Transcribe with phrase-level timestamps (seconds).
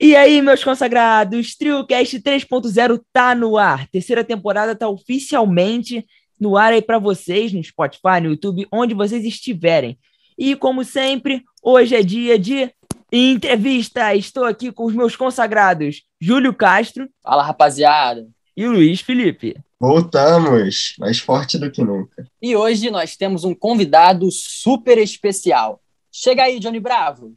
[0.00, 3.88] E aí, meus consagrados, TrioCast 3.0 tá no ar.
[3.88, 6.06] Terceira temporada tá oficialmente
[6.38, 9.98] no ar aí para vocês, no Spotify, no YouTube, onde vocês estiverem.
[10.38, 12.70] E como sempre, hoje é dia de
[13.10, 14.14] entrevista.
[14.14, 17.08] Estou aqui com os meus consagrados, Júlio Castro.
[17.20, 18.24] Fala, rapaziada.
[18.56, 19.56] E o Luiz Felipe.
[19.80, 22.24] Voltamos, mais forte do que nunca.
[22.40, 25.80] E hoje nós temos um convidado super especial.
[26.12, 27.34] Chega aí, Johnny Bravo.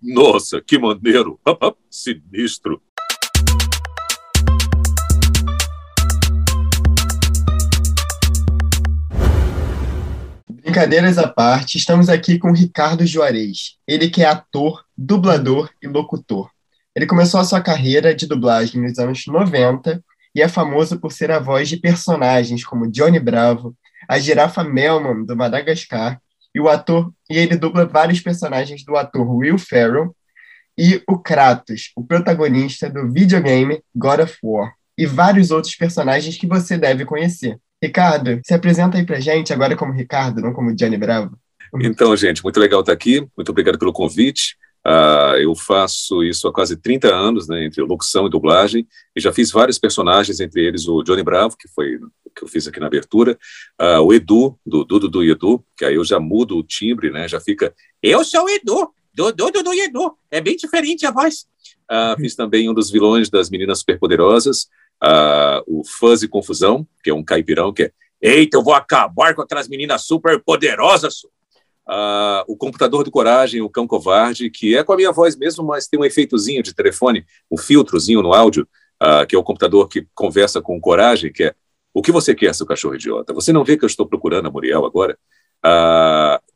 [0.00, 1.40] Nossa, que maneiro!
[1.90, 2.80] Sinistro!
[10.48, 13.76] Brincadeiras à parte, estamos aqui com Ricardo Juarez.
[13.84, 16.50] Ele que é ator, dublador e locutor.
[16.94, 20.02] Ele começou a sua carreira de dublagem nos anos 90
[20.36, 23.76] e é famoso por ser a voz de personagens como Johnny Bravo,
[24.08, 26.20] a girafa Melman do Madagascar
[26.54, 30.14] e o ator e ele dubla vários personagens do ator Will Ferrell
[30.78, 36.46] e o Kratos, o protagonista do videogame God of War, e vários outros personagens que
[36.46, 37.58] você deve conhecer.
[37.82, 41.36] Ricardo, se apresenta aí pra gente, agora como Ricardo, não como Johnny Bravo.
[41.80, 44.56] Então, gente, muito legal estar aqui, muito obrigado pelo convite.
[44.86, 49.32] Uh, eu faço isso há quase 30 anos, né, entre locução e dublagem, e já
[49.32, 51.98] fiz vários personagens, entre eles o Johnny Bravo, que foi
[52.36, 53.38] que eu fiz aqui na abertura,
[53.80, 57.28] uh, o Edu, do Dudu do Edu, que aí eu já mudo o timbre, né,
[57.28, 61.46] já fica, eu sou o Edu, do Dudu do Edu, é bem diferente a voz.
[61.90, 64.68] Uh, fiz também um dos vilões das Meninas Superpoderosas,
[65.66, 69.68] o Fuzzy Confusão, que é um caipirão que é, eita, eu vou acabar com aquelas
[69.68, 71.26] meninas superpoderosas,
[72.46, 75.86] O computador do Coragem, o Cão Covarde, que é com a minha voz mesmo, mas
[75.86, 78.66] tem um efeitozinho de telefone, um filtrozinho no áudio,
[79.28, 81.54] que é o computador que conversa com o Coragem, que é
[81.92, 83.32] o que você quer, seu cachorro idiota?
[83.34, 85.18] Você não vê que eu estou procurando a Muriel agora?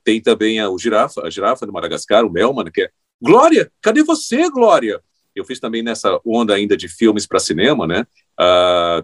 [0.02, 4.02] Tem também a, o girafa, a girafa do Madagascar, o Melman, que é Glória, cadê
[4.02, 5.02] você, Glória?
[5.34, 8.06] Eu fiz também nessa onda ainda de filmes para cinema, né?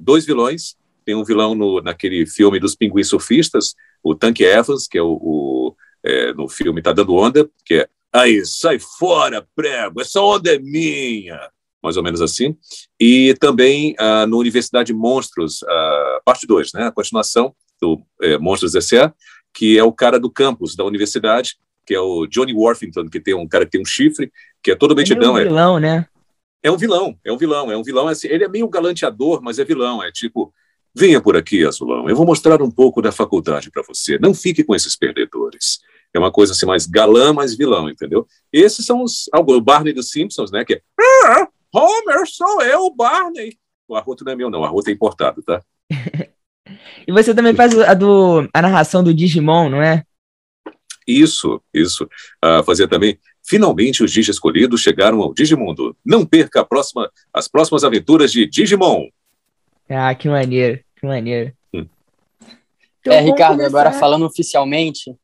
[0.00, 0.76] dois vilões.
[1.04, 5.18] Tem um vilão no, naquele filme dos pinguins surfistas, o Tank Evans, que é o,
[5.20, 10.54] o é, no filme Tá Dando Onda, que é aí, sai fora, prego, essa onda
[10.54, 11.50] é minha,
[11.82, 12.56] mais ou menos assim.
[13.00, 18.76] E também ah, no Universidade Monstros, ah, parte 2, né, a continuação do é, Monstros
[18.76, 19.12] S.A.,
[19.52, 23.34] que é o cara do campus da universidade, que é o Johnny Worthington, que tem
[23.34, 24.32] um cara que tem um chifre,
[24.62, 25.36] que é todo metidão.
[25.36, 26.06] É um vilão, é, né?
[26.62, 28.08] É um vilão, é um vilão, é um vilão.
[28.08, 30.02] Assim, ele é meio galanteador, mas é vilão.
[30.02, 30.52] É tipo,
[30.94, 34.18] venha por aqui, Azulão, eu vou mostrar um pouco da faculdade para você.
[34.18, 35.80] Não fique com esses perdedores
[36.14, 38.26] é uma coisa assim mais galã, mais vilão, entendeu?
[38.52, 39.28] Esses são os.
[39.34, 40.64] O Barney dos Simpsons, né?
[40.64, 40.82] Que é.
[41.26, 43.58] Ah, Homer, sou eu, Barney.
[43.88, 44.60] O arroto não é meu, não.
[44.60, 45.60] O arroto é importado, tá?
[47.06, 50.04] e você também faz a, do, a narração do Digimon, não é?
[51.06, 52.04] Isso, isso.
[52.42, 53.18] Uh, fazia também.
[53.46, 55.94] Finalmente os Digi escolhidos chegaram ao Digimundo.
[56.04, 59.08] Não perca próxima, as próximas aventuras de Digimon.
[59.88, 61.52] Ah, que maneiro, que maneiro.
[61.74, 61.86] Hum.
[63.00, 63.66] Então, é, Ricardo, começar...
[63.66, 65.14] agora falando oficialmente,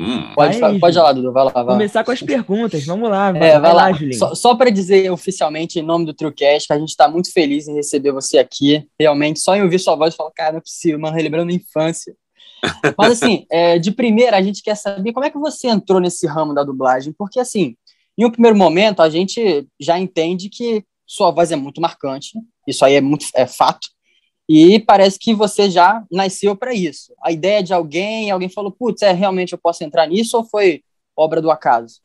[0.00, 0.32] Hum.
[0.34, 1.50] Pode, pode ir lá, Dudu, vai lá.
[1.50, 1.64] Vai.
[1.66, 3.30] Começar com as perguntas, vamos lá.
[3.32, 6.72] Vai, é, vai, lá, lá Só, só para dizer oficialmente, em nome do TrueCast, que
[6.72, 8.86] a gente está muito feliz em receber você aqui.
[8.98, 11.54] Realmente, só em ouvir sua voz, eu falo, cara, não é possível, mano, relembrando a
[11.54, 12.14] infância.
[12.96, 16.26] Mas, assim, é, de primeira, a gente quer saber como é que você entrou nesse
[16.26, 17.74] ramo da dublagem, porque, assim,
[18.16, 22.32] em um primeiro momento, a gente já entende que sua voz é muito marcante,
[22.66, 23.88] isso aí é muito é fato,
[24.52, 27.14] e parece que você já nasceu para isso.
[27.22, 30.82] A ideia de alguém, alguém falou, putz, é, realmente eu posso entrar nisso ou foi
[31.16, 32.00] obra do acaso?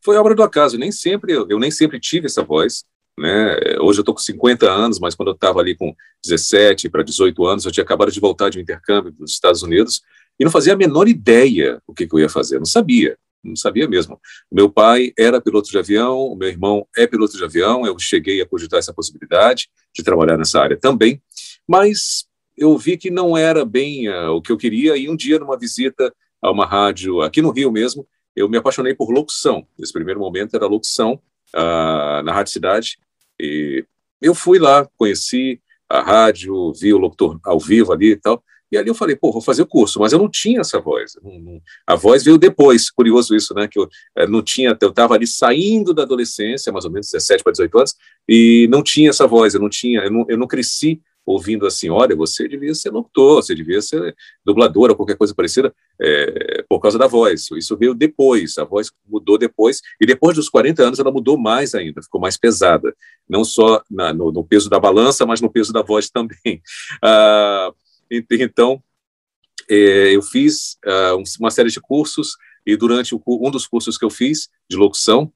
[0.00, 0.78] Foi obra do acaso.
[0.78, 2.84] Nem sempre, eu nem sempre tive essa voz.
[3.18, 3.56] Né?
[3.80, 5.92] Hoje eu estou com 50 anos, mas quando eu estava ali com
[6.24, 10.02] 17 para 18 anos, eu tinha acabado de voltar de um intercâmbio dos Estados Unidos
[10.38, 13.56] e não fazia a menor ideia o que, que eu ia fazer, não sabia, não
[13.56, 14.20] sabia mesmo.
[14.52, 18.46] Meu pai era piloto de avião, meu irmão é piloto de avião, eu cheguei a
[18.46, 21.20] cogitar essa possibilidade de trabalhar nessa área também,
[21.66, 25.38] mas eu vi que não era bem uh, o que eu queria, e um dia,
[25.38, 29.66] numa visita a uma rádio aqui no Rio mesmo, eu me apaixonei por locução.
[29.78, 31.20] Nesse primeiro momento era locução
[31.54, 32.98] uh, na Rádio Cidade,
[33.40, 33.84] e
[34.20, 38.76] eu fui lá, conheci a rádio, vi o locutor ao vivo ali e tal, e
[38.76, 41.12] ali eu falei, pô, vou fazer o curso, mas eu não tinha essa voz.
[41.86, 43.68] A voz veio depois, curioso isso, né?
[43.68, 47.44] Que eu é, não tinha, eu estava ali saindo da adolescência, mais ou menos 17
[47.44, 47.94] para 18 anos,
[48.28, 51.90] e não tinha essa voz, eu não tinha, eu não, eu não cresci ouvindo assim,
[51.90, 54.14] olha, você devia ser locutor, você devia ser
[54.44, 57.48] dublador ou qualquer coisa parecida, é, por causa da voz.
[57.50, 61.74] Isso veio depois, a voz mudou depois, e depois dos 40 anos ela mudou mais
[61.74, 62.94] ainda, ficou mais pesada,
[63.28, 66.62] não só na, no, no, peso da balança, mas no peso da voz também.
[67.02, 67.72] Ah,
[68.10, 68.82] então,
[69.68, 72.36] é, eu fiz uh, uma série de cursos,
[72.66, 75.30] e durante um dos cursos que eu fiz de locução,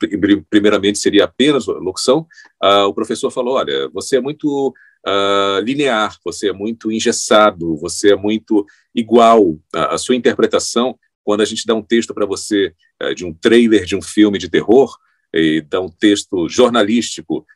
[0.51, 2.27] primeiramente seria apenas locução,
[2.63, 4.75] uh, o professor falou: olha, você é muito
[5.07, 9.57] uh, linear, você é muito engessado, você é muito igual.
[9.73, 13.33] A, a sua interpretação, quando a gente dá um texto para você uh, de um
[13.33, 14.99] trailer de um filme de terror,
[15.33, 17.47] e dá um texto jornalístico,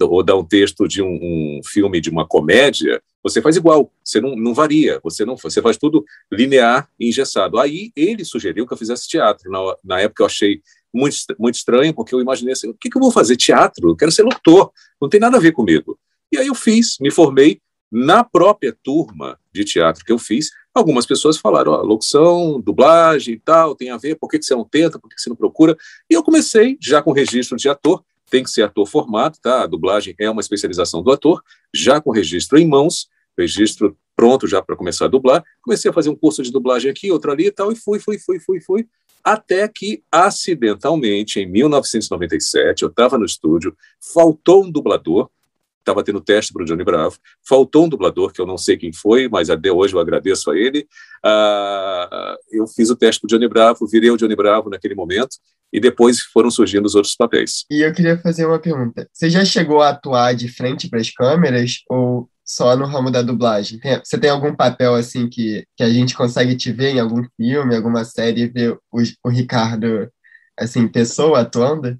[0.00, 4.20] ou dá um texto de um, um filme de uma comédia, você faz igual, você
[4.20, 7.58] não, não varia, você não você faz tudo linear e engessado.
[7.58, 9.50] Aí ele sugeriu que eu fizesse teatro.
[9.50, 10.60] Na, na época eu achei
[10.92, 13.36] muito, muito estranho, porque eu imaginei assim, o que, que eu vou fazer?
[13.36, 13.88] Teatro?
[13.88, 15.98] Eu quero ser locutor, não tem nada a ver comigo.
[16.30, 17.60] E aí eu fiz, me formei
[17.90, 20.50] na própria turma de teatro que eu fiz.
[20.74, 24.54] Algumas pessoas falaram, ó, locução, dublagem e tal, tem a ver, por que, que você
[24.54, 25.76] não tenta, por que, que você não procura?
[26.10, 29.62] E eu comecei já com registro de ator, tem que ser ator formado, tá?
[29.62, 31.40] A dublagem é uma especialização do ator,
[31.72, 33.08] já com registro em mãos,
[33.38, 35.42] registro pronto já para começar a dublar.
[35.62, 38.18] Comecei a fazer um curso de dublagem aqui, outro ali e tal, e fui, fui,
[38.18, 38.86] fui, fui, fui,
[39.24, 43.74] até que, acidentalmente, em 1997, eu estava no estúdio,
[44.12, 45.30] faltou um dublador,
[45.78, 47.16] estava tendo teste para o Johnny Bravo,
[47.46, 50.58] faltou um dublador, que eu não sei quem foi, mas até hoje eu agradeço a
[50.58, 50.86] ele.
[51.24, 55.36] Uh, eu fiz o teste para o Johnny Bravo, virei o Johnny Bravo naquele momento,
[55.72, 57.64] e depois foram surgindo os outros papéis.
[57.70, 59.08] E eu queria fazer uma pergunta.
[59.12, 63.22] Você já chegou a atuar de frente para as câmeras ou só no ramo da
[63.22, 63.78] dublagem?
[63.78, 67.22] Tem, você tem algum papel assim que, que a gente consegue te ver em algum
[67.36, 70.10] filme, alguma série ver o, o Ricardo
[70.58, 71.98] assim, pessoa atuando?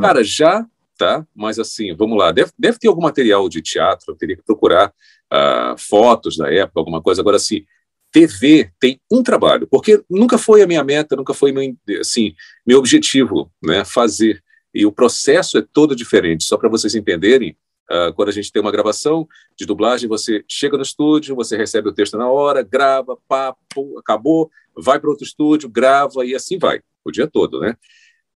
[0.00, 0.66] Cara, já
[0.96, 1.26] tá?
[1.34, 4.92] Mas assim, vamos lá, deve, deve ter algum material de teatro, eu teria que procurar
[5.32, 7.20] uh, fotos da época, alguma coisa.
[7.20, 7.64] Agora, assim,
[8.10, 12.34] TV tem um trabalho, porque nunca foi a minha meta, nunca foi meu, assim,
[12.66, 14.42] meu objetivo, né, fazer.
[14.74, 17.56] E o processo é todo diferente, só para vocês entenderem,
[17.90, 21.88] uh, quando a gente tem uma gravação de dublagem, você chega no estúdio, você recebe
[21.88, 26.80] o texto na hora, grava, papo, acabou, vai para outro estúdio, grava e assim vai,
[27.04, 27.76] o dia todo, né?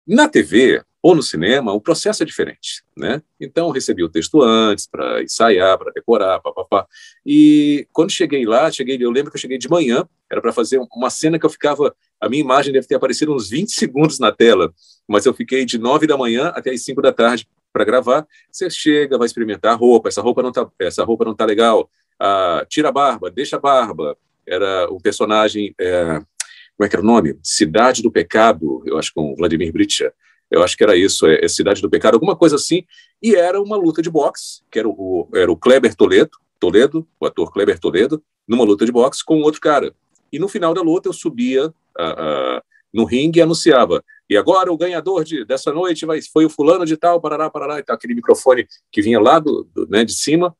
[0.05, 3.21] Na TV, ou no cinema, o processo é diferente, né?
[3.39, 6.88] Então, recebi o texto antes para ensaiar, para decorar, papapá.
[7.25, 10.79] E quando cheguei lá, cheguei, eu lembro que eu cheguei de manhã, era para fazer
[10.94, 14.31] uma cena que eu ficava, a minha imagem deve ter aparecido uns 20 segundos na
[14.31, 14.73] tela,
[15.07, 17.47] mas eu fiquei de 9 da manhã até as 5 da tarde
[17.77, 18.27] para gravar.
[18.51, 21.89] Você chega, vai experimentar a roupa, essa roupa não tá, essa roupa não tá legal.
[22.19, 24.18] Ah, tira a barba, deixa a barba.
[24.47, 26.19] Era um personagem, é,
[26.75, 27.38] como é que era o nome?
[27.44, 30.12] Cidade do Pecado, eu acho com Vladimir Britcha
[30.50, 32.85] eu acho que era isso, é, é, Cidade do Pecado, alguma coisa assim,
[33.21, 37.25] e era uma luta de boxe, que era o, era o Kleber Toledo, Toledo, o
[37.25, 39.94] ator Kleber Toledo, numa luta de boxe com outro cara.
[40.31, 42.62] E no final da luta eu subia uh, uh,
[42.94, 46.85] no ringue e anunciava, e agora o ganhador de, dessa noite vai, foi o fulano
[46.85, 50.13] de tal, parará, parará, e tal, aquele microfone que vinha lá do, do né, de
[50.13, 50.56] cima,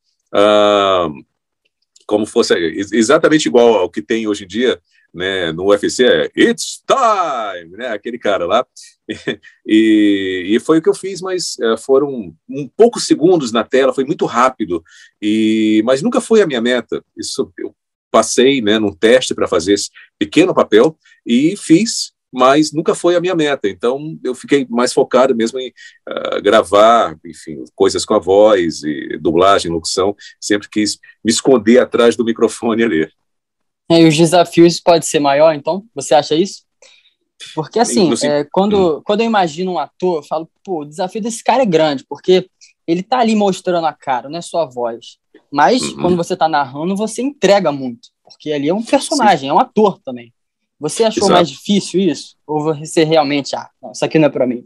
[2.06, 2.54] como fosse
[2.94, 4.80] exatamente igual ao que tem hoje em dia
[5.14, 8.66] né, no UFC é It's time, né, aquele cara lá.
[9.66, 13.94] e, e foi o que eu fiz, mas é, foram um poucos segundos na tela,
[13.94, 14.84] foi muito rápido,
[15.22, 17.04] e mas nunca foi a minha meta.
[17.18, 17.76] Isso eu
[18.12, 19.90] passei, né, num teste para fazer esse
[20.20, 23.68] pequeno papel e fiz, mas nunca foi a minha meta.
[23.68, 25.70] Então eu fiquei mais focado mesmo em
[26.10, 30.16] uh, gravar, enfim, coisas com a voz e dublagem, locução.
[30.40, 33.10] Sempre quis me esconder atrás do microfone ali.
[33.90, 35.86] É, e os desafios podem ser maior, então?
[35.96, 36.68] Você acha isso?
[37.54, 39.02] Porque, assim, é, quando, hum.
[39.06, 42.50] quando eu imagino um ator, eu falo, pô, o desafio desse cara é grande, porque
[42.86, 45.18] ele tá ali mostrando a cara, não é só a voz.
[45.52, 46.02] Mas, uhum.
[46.02, 49.50] quando você tá narrando, você entrega muito, porque ali é um personagem, Sim.
[49.50, 50.34] é um ator também.
[50.80, 51.34] Você achou Exato.
[51.34, 52.36] mais difícil isso?
[52.46, 54.64] Ou você realmente, ah, não, isso aqui não é para mim?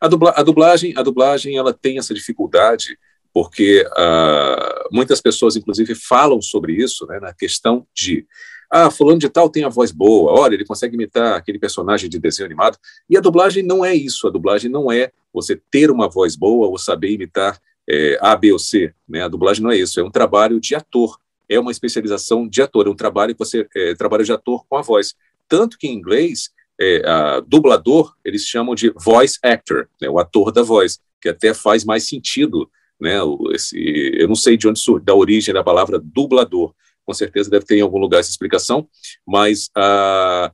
[0.00, 2.96] A, dubla, a, dublagem, a dublagem, ela tem essa dificuldade
[3.36, 8.26] porque uh, muitas pessoas, inclusive, falam sobre isso, né, na questão de
[8.70, 12.18] ah, fulano de tal tem a voz boa, olha, ele consegue imitar aquele personagem de
[12.18, 12.78] desenho animado.
[13.08, 16.66] E a dublagem não é isso, a dublagem não é você ter uma voz boa
[16.66, 18.94] ou saber imitar é, A, B ou C.
[19.06, 19.22] Né?
[19.22, 21.18] A dublagem não é isso, é um trabalho de ator,
[21.48, 24.76] é uma especialização de ator, é um trabalho que você é, trabalha de ator com
[24.76, 25.14] a voz.
[25.48, 26.50] Tanto que em inglês,
[26.80, 31.54] é, a, dublador, eles chamam de voice actor, né, o ator da voz, que até
[31.54, 33.18] faz mais sentido né?
[33.52, 33.78] Esse,
[34.14, 36.74] eu não sei de onde surge, da origem da palavra dublador.
[37.04, 38.88] Com certeza deve ter em algum lugar essa explicação,
[39.24, 40.52] mas ah,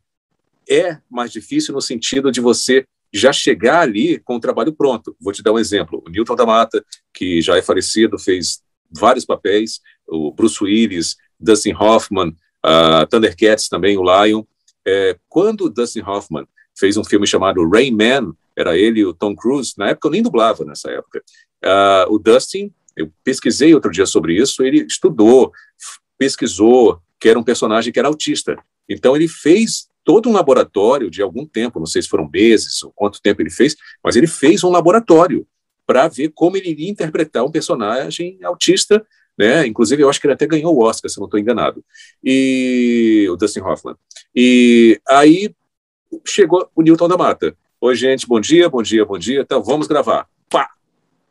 [0.68, 5.16] é mais difícil no sentido de você já chegar ali com o trabalho pronto.
[5.20, 6.02] Vou te dar um exemplo.
[6.06, 9.80] O Newton da Mata, que já é falecido, fez vários papéis.
[10.06, 12.28] O Bruce Willis, Dustin Hoffman,
[12.64, 14.42] uh, Thundercats também, o Lion.
[14.86, 16.46] É, quando Dustin Hoffman
[16.76, 20.12] fez um filme chamado Rain Man, era ele e o Tom Cruise, na época eu
[20.12, 21.22] nem dublava nessa época,
[21.64, 25.52] Uh, o Dustin, eu pesquisei outro dia sobre isso, ele estudou,
[26.18, 28.56] pesquisou, que era um personagem que era autista.
[28.88, 32.92] Então ele fez todo um laboratório de algum tempo, não sei se foram meses ou
[32.92, 35.46] quanto tempo ele fez, mas ele fez um laboratório
[35.86, 39.04] para ver como ele iria interpretar um personagem autista,
[39.36, 39.66] né?
[39.66, 41.84] Inclusive, eu acho que ele até ganhou o Oscar, se não estou enganado.
[42.22, 43.96] E o Dustin Hoffman.
[44.34, 45.54] E aí
[46.24, 47.56] chegou o Newton da Mata.
[47.80, 49.40] Oi, gente, bom dia, bom dia, bom dia.
[49.40, 50.28] Então, vamos gravar.
[50.48, 50.70] Pá!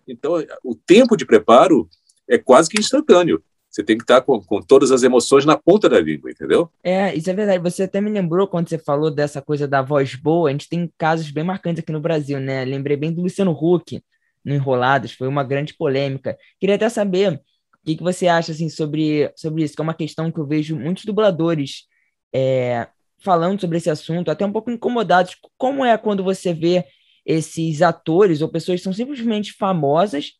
[0.08, 1.88] Então, o tempo de preparo
[2.28, 3.42] é quase que instantâneo.
[3.70, 6.70] Você tem que estar com, com todas as emoções na ponta da língua, entendeu?
[6.84, 7.64] É, isso é verdade.
[7.64, 10.50] Você até me lembrou quando você falou dessa coisa da voz boa.
[10.50, 12.66] A gente tem casos bem marcantes aqui no Brasil, né?
[12.66, 14.04] Lembrei bem do Luciano Huck
[14.44, 16.38] no Enrolados, foi uma grande polêmica.
[16.60, 19.94] Queria até saber o que, que você acha assim, sobre, sobre isso, que é uma
[19.94, 21.88] questão que eu vejo muitos dubladores
[22.34, 22.88] é,
[23.20, 25.36] falando sobre esse assunto, até um pouco incomodados.
[25.58, 26.86] Como é quando você vê
[27.26, 30.34] esses atores ou pessoas que são simplesmente famosas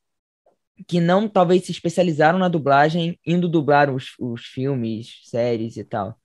[0.88, 6.18] que não talvez se especializaram na dublagem, indo dublar os, os filmes, séries e tal.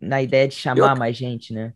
[0.00, 0.98] Na ideia de chamar eu...
[0.98, 1.72] mais gente, né?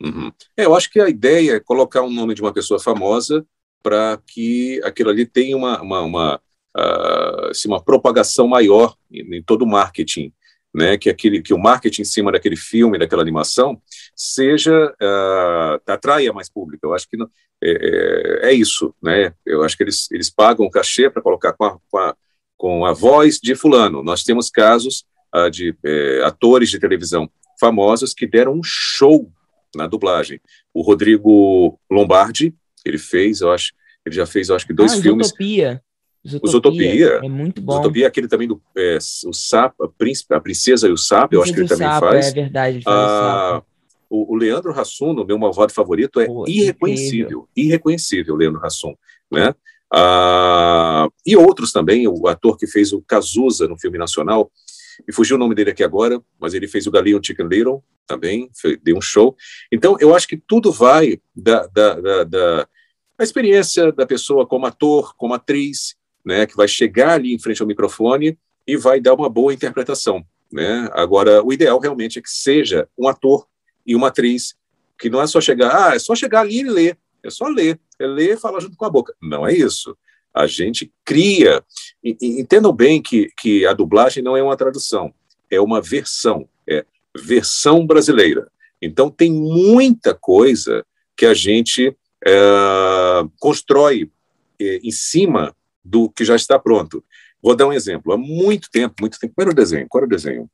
[0.00, 0.32] Uhum.
[0.56, 3.46] É, eu acho que a ideia é colocar o nome de uma pessoa famosa
[3.84, 6.40] para que aquilo ali tenha uma, uma, uma,
[6.74, 10.32] uh, assim, uma propagação maior em, em, todo o marketing.
[10.76, 13.80] Né, que aquele que o marketing em cima daquele filme, daquela animação,
[14.16, 16.84] seja uh, atraia mais público.
[16.84, 17.30] Eu acho que não,
[17.62, 19.32] é, é, é, isso, né?
[19.46, 22.16] Eu acho que eles, eles pagam cachê para colocar com a, com, a,
[22.56, 24.02] com a voz de fulano.
[24.02, 29.30] Nós temos casos uh, de é, atores de televisão famosos que deram um show
[29.76, 30.40] na dublagem.
[30.72, 32.52] O Rodrigo Lombardi,
[32.84, 33.72] ele fez, eu acho,
[34.04, 35.28] ele já fez, eu acho que dois ah, filmes.
[35.28, 35.82] Utopia.
[36.42, 37.20] Utopia.
[37.22, 37.78] É muito bom.
[37.78, 41.42] Utopia, aquele também do é, o sapo, a, príncipe, a princesa e o sapo, eu
[41.42, 42.26] acho que ele também sapo, faz.
[42.26, 43.62] É verdade, faz ah,
[44.08, 48.94] o, o Leandro Hassum, meu malvado favorito, é Pô, irreconhecível, irreconhecível, Leandro Hassum,
[49.30, 49.54] né?
[49.92, 54.50] Ah, e outros também, o ator que fez o Cazuza no filme nacional,
[55.06, 58.48] me fugiu o nome dele aqui agora, mas ele fez o Galinho Chicken Little também,
[58.54, 59.36] foi, deu um show.
[59.70, 62.68] Então, eu acho que tudo vai da, da, da, da
[63.22, 65.94] experiência da pessoa como ator, como atriz,
[66.24, 70.24] né, que vai chegar ali em frente ao microfone e vai dar uma boa interpretação.
[70.50, 70.88] Né?
[70.92, 73.46] Agora, o ideal realmente é que seja um ator
[73.86, 74.54] e uma atriz,
[74.98, 77.78] que não é só chegar, ah, é só chegar ali e ler, é só ler,
[77.98, 79.14] é ler e falar junto com a boca.
[79.20, 79.96] Não é isso.
[80.32, 81.62] A gente cria.
[82.02, 85.12] E, e, entendam bem que, que a dublagem não é uma tradução,
[85.50, 86.84] é uma versão, é
[87.16, 88.50] versão brasileira.
[88.80, 90.84] Então, tem muita coisa
[91.16, 92.32] que a gente é,
[93.38, 94.10] constrói
[94.60, 95.54] é, em cima
[95.84, 97.04] do que já está pronto.
[97.42, 98.12] Vou dar um exemplo.
[98.12, 99.34] Há muito tempo, muito tempo.
[99.34, 99.86] Qual era o desenho?
[99.88, 100.50] Qual era o desenho?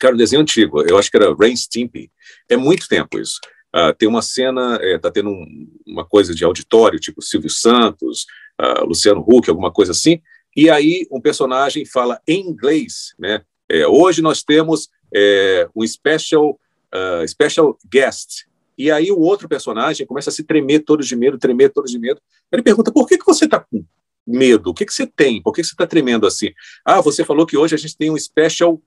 [0.00, 2.10] Cara, o desenho antigo, eu acho que era Rain Stimpy.
[2.48, 3.38] É muito tempo isso.
[3.74, 7.48] Uh, tem uma cena, está é, tá tendo um, uma coisa de auditório, tipo Silvio
[7.48, 8.26] Santos,
[8.60, 10.20] uh, Luciano Huck, alguma coisa assim,
[10.54, 13.42] e aí um personagem fala em inglês, né?
[13.70, 16.58] É, hoje nós temos é, um special,
[16.94, 18.44] uh, special guest.
[18.76, 21.98] E aí o outro personagem começa a se tremer todo de medo, tremer todo de
[21.98, 22.20] medo.
[22.50, 23.84] Ele pergunta, por que, que você está com
[24.26, 24.70] medo?
[24.70, 25.42] O que, que você tem?
[25.42, 26.50] Por que, que você está tremendo assim?
[26.84, 28.80] Ah, você falou que hoje a gente tem um special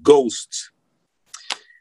[0.00, 0.70] Ghost.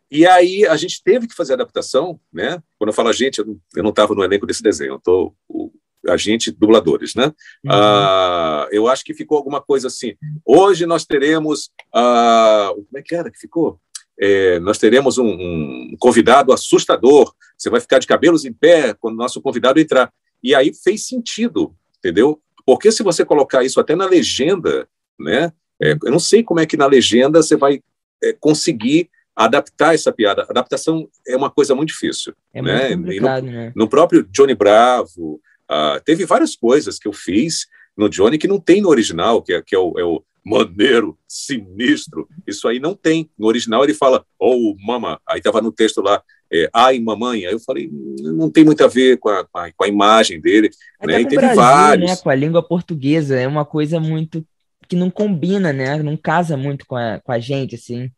[0.10, 2.62] E aí a gente teve que fazer adaptação, né?
[2.78, 5.72] Quando eu falo a gente, eu não estava no elenco desse desenho, eu tô o,
[6.08, 7.34] a gente dubladores, né?
[7.66, 7.72] Uhum.
[7.72, 10.16] Uh, eu acho que ficou alguma coisa assim.
[10.46, 13.80] Hoje nós teremos, uh, como é que era que ficou?
[14.20, 17.34] É, nós teremos um, um, convidado assustador.
[17.58, 20.12] Você vai ficar de cabelos em pé quando o nosso convidado entrar.
[20.44, 22.40] E aí fez sentido, entendeu?
[22.66, 24.88] Porque se você colocar isso até na legenda,
[25.20, 25.52] né?
[25.82, 27.82] É, eu não sei como é que na legenda você vai
[28.24, 30.46] é, conseguir adaptar essa piada.
[30.50, 32.34] Adaptação é uma coisa muito difícil.
[32.54, 32.96] É né?
[32.96, 33.72] muito no, né?
[33.76, 38.60] No próprio Johnny Bravo, uh, teve várias coisas que eu fiz no Johnny que não
[38.60, 42.28] tem no original, que é, que é, o, é o maneiro, sinistro.
[42.48, 43.30] Isso aí não tem.
[43.38, 45.22] No original ele fala, oh, mama.
[45.28, 47.46] Aí estava no texto lá, é, ai, mamãe.
[47.46, 50.40] Aí eu falei, não tem muito a ver com a, com a, com a imagem
[50.40, 50.70] dele.
[51.00, 51.22] Até né?
[51.22, 52.10] E teve Brasil, vários.
[52.10, 52.16] Né?
[52.18, 53.38] Com a língua portuguesa.
[53.38, 54.46] É uma coisa muito
[54.88, 56.02] que não combina, né?
[56.02, 58.10] Não casa muito com a, com a gente, assim.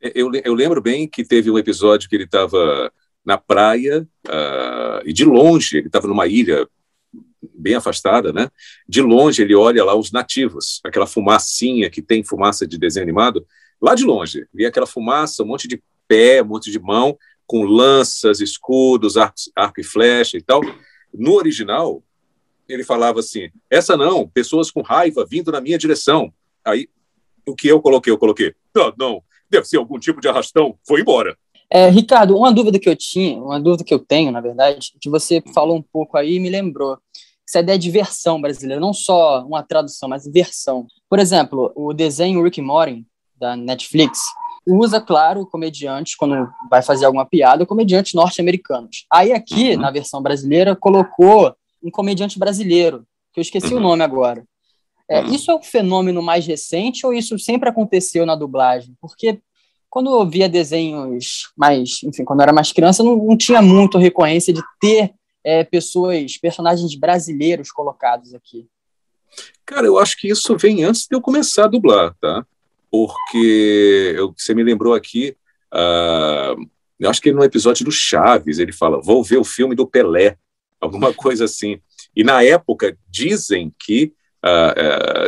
[0.00, 2.92] É, eu, eu lembro bem que teve um episódio que ele estava
[3.24, 6.66] na praia uh, e de longe, ele estava numa ilha
[7.54, 8.48] bem afastada, né?
[8.88, 13.46] De longe ele olha lá os nativos, aquela fumacinha que tem fumaça de desenho animado,
[13.80, 17.64] lá de longe, via aquela fumaça, um monte de pé, um monte de mão, com
[17.64, 20.60] lanças, escudos, arco, e flecha e tal.
[21.14, 22.02] No original,
[22.68, 26.32] ele falava assim: essa não, pessoas com raiva vindo na minha direção.
[26.64, 26.88] Aí,
[27.46, 28.12] o que eu coloquei?
[28.12, 31.36] Eu coloquei: não, não, deve ser algum tipo de arrastão, foi embora.
[31.70, 35.10] É, Ricardo, uma dúvida que eu tinha, uma dúvida que eu tenho, na verdade, que
[35.10, 36.98] você falou um pouco aí e me lembrou.
[37.46, 40.86] Essa ideia de versão brasileira, não só uma tradução, mas versão.
[41.08, 44.20] Por exemplo, o desenho Rick Morty, da Netflix,
[44.68, 49.06] usa, claro, comediantes, quando vai fazer alguma piada, comediantes norte-americanos.
[49.10, 49.80] Aí aqui, uhum.
[49.80, 53.80] na versão brasileira, colocou um comediante brasileiro, que eu esqueci uhum.
[53.80, 54.44] o nome agora.
[55.08, 55.34] É, uhum.
[55.34, 58.94] Isso é um fenômeno mais recente ou isso sempre aconteceu na dublagem?
[59.00, 59.40] Porque
[59.88, 63.96] quando eu via desenhos mais, enfim, quando eu era mais criança, não, não tinha muito
[63.96, 68.66] recorrência de ter é, pessoas, personagens brasileiros colocados aqui.
[69.64, 72.44] Cara, eu acho que isso vem antes de eu começar a dublar, tá?
[72.90, 75.36] Porque eu, você me lembrou aqui,
[75.72, 76.60] uh,
[76.98, 80.36] eu acho que no episódio do Chaves ele fala: vou ver o filme do Pelé,
[80.80, 81.80] alguma coisa assim.
[82.14, 84.12] E na época dizem que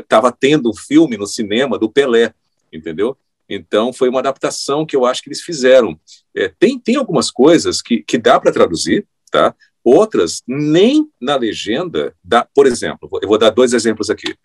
[0.01, 2.33] estava uh, uh, tendo um filme no cinema do Pelé,
[2.73, 3.17] entendeu?
[3.49, 5.99] Então foi uma adaptação que eu acho que eles fizeram.
[6.35, 9.55] É, tem, tem algumas coisas que, que dá para traduzir, tá?
[9.83, 14.37] Outras, nem na legenda, dá, por exemplo, eu vou dar dois exemplos aqui.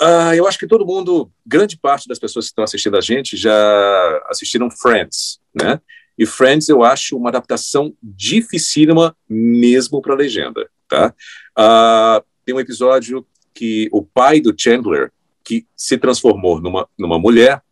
[0.00, 3.36] Uh, eu acho que todo mundo, grande parte das pessoas que estão assistindo a gente
[3.36, 5.80] já assistiram Friends, né?
[6.18, 11.14] E Friends eu acho uma adaptação dificílima mesmo para a legenda, tá?
[11.58, 15.12] Uh, tem um episódio que o pai do Chandler,
[15.44, 17.62] que se transformou numa, numa mulher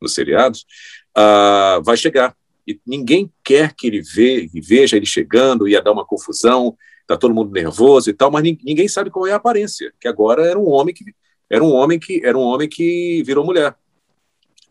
[0.00, 0.66] nos seriados,
[1.16, 2.34] uh, vai chegar
[2.66, 7.34] e ninguém quer que ele ve, veja ele chegando, ia dar uma confusão, tá todo
[7.34, 10.68] mundo nervoso e tal, mas ninguém sabe qual é a aparência, que agora era um
[10.68, 11.04] homem que
[11.50, 13.74] era um homem que era um homem que virou mulher.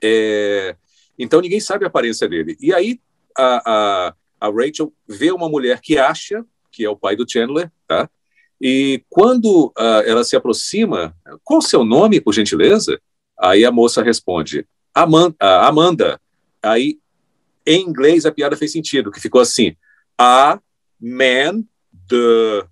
[0.01, 0.75] É,
[1.17, 2.57] então ninguém sabe a aparência dele.
[2.59, 2.99] E aí
[3.37, 7.71] a, a, a, Rachel vê uma mulher que acha que é o pai do Chandler,
[7.87, 8.09] tá?
[8.59, 12.99] E quando uh, ela se aproxima, qual o seu nome, por gentileza?
[13.39, 15.35] Aí a moça responde, Amanda.
[15.39, 16.21] Amanda.
[16.61, 16.99] Aí
[17.65, 19.75] em inglês, a piada fez sentido, que ficou assim:
[20.17, 20.59] a
[20.99, 21.63] man
[22.07, 22.67] the.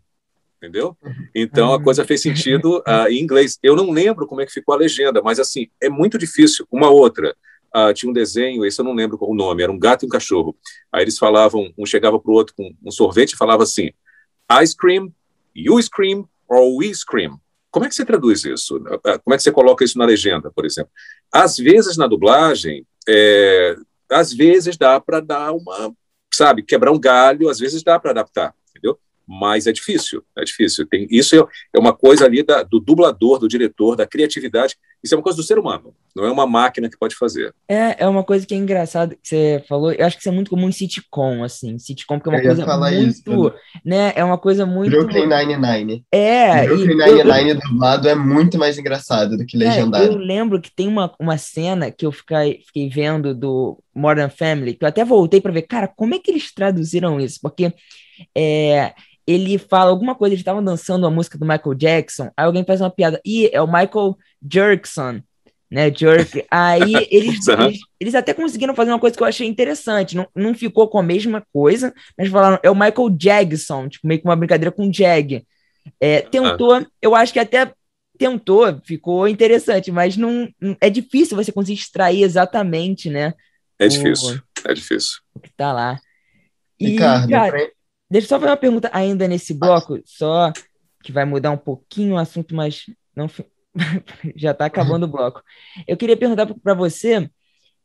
[0.63, 0.95] Entendeu?
[1.35, 3.59] Então a coisa fez sentido uh, em inglês.
[3.61, 6.65] Eu não lembro como é que ficou a legenda, mas assim, é muito difícil.
[6.71, 7.35] Uma outra.
[7.75, 10.09] Uh, tinha um desenho, esse eu não lembro o nome, era um gato e um
[10.09, 10.55] cachorro.
[10.89, 13.89] Aí eles falavam, um chegava para o outro com um sorvete e falava assim:
[14.61, 15.11] ice cream,
[15.53, 17.37] you scream or we scream.
[17.69, 18.81] Como é que você traduz isso?
[19.03, 20.91] Ah, como é que você coloca isso na legenda, por exemplo?
[21.33, 23.75] Às vezes, na dublagem, é,
[24.09, 25.93] às vezes dá para dar uma,
[26.33, 28.97] sabe, quebrar um galho, às vezes dá para adaptar, entendeu?
[29.27, 30.85] Mas é difícil, é difícil.
[30.85, 34.75] Tem, isso é, é uma coisa ali da, do dublador, do diretor, da criatividade.
[35.03, 37.53] Isso é uma coisa do ser humano, não é uma máquina que pode fazer.
[37.67, 39.91] É, é uma coisa que é engraçada que você falou.
[39.91, 41.77] Eu acho que isso é muito comum em sitcom, assim.
[41.77, 43.09] Sitcom, que é uma coisa muito.
[43.09, 44.13] Isso, né?
[44.15, 44.91] É uma coisa muito.
[44.91, 46.05] Brooklyn Nine-Nine.
[46.09, 46.65] É.
[46.67, 50.05] Brooklyn Nine-Nine dublado é muito mais engraçado do que legendado.
[50.05, 54.29] É, eu lembro que tem uma, uma cena que eu fiquei, fiquei vendo do Modern
[54.29, 57.39] Family, que eu até voltei para ver, cara, como é que eles traduziram isso?
[57.41, 57.73] Porque.
[58.37, 58.93] É,
[59.25, 62.81] ele fala alguma coisa, eles estavam dançando a música do Michael Jackson, aí alguém faz
[62.81, 65.21] uma piada, e é o Michael Jerkson,
[65.71, 70.15] né, Jerk, aí eles, eles, eles, até conseguiram fazer uma coisa que eu achei interessante,
[70.15, 74.19] não, não ficou com a mesma coisa, mas falaram, é o Michael Jackson, tipo, meio
[74.19, 75.43] que uma brincadeira com Jag,
[75.99, 77.73] é, tentou, eu acho que até
[78.17, 80.47] tentou, ficou interessante, mas não,
[80.79, 83.33] é difícil você conseguir extrair exatamente, né,
[83.79, 85.19] é difícil, o, é difícil.
[85.33, 85.99] O que tá lá.
[86.79, 87.71] E, Ricardo, cara,
[88.13, 90.53] Deixa eu só fazer uma pergunta ainda nesse bloco, só
[91.03, 93.27] que vai mudar um pouquinho o assunto, mas não
[94.37, 95.41] já está acabando o bloco.
[95.87, 97.27] Eu queria perguntar para você,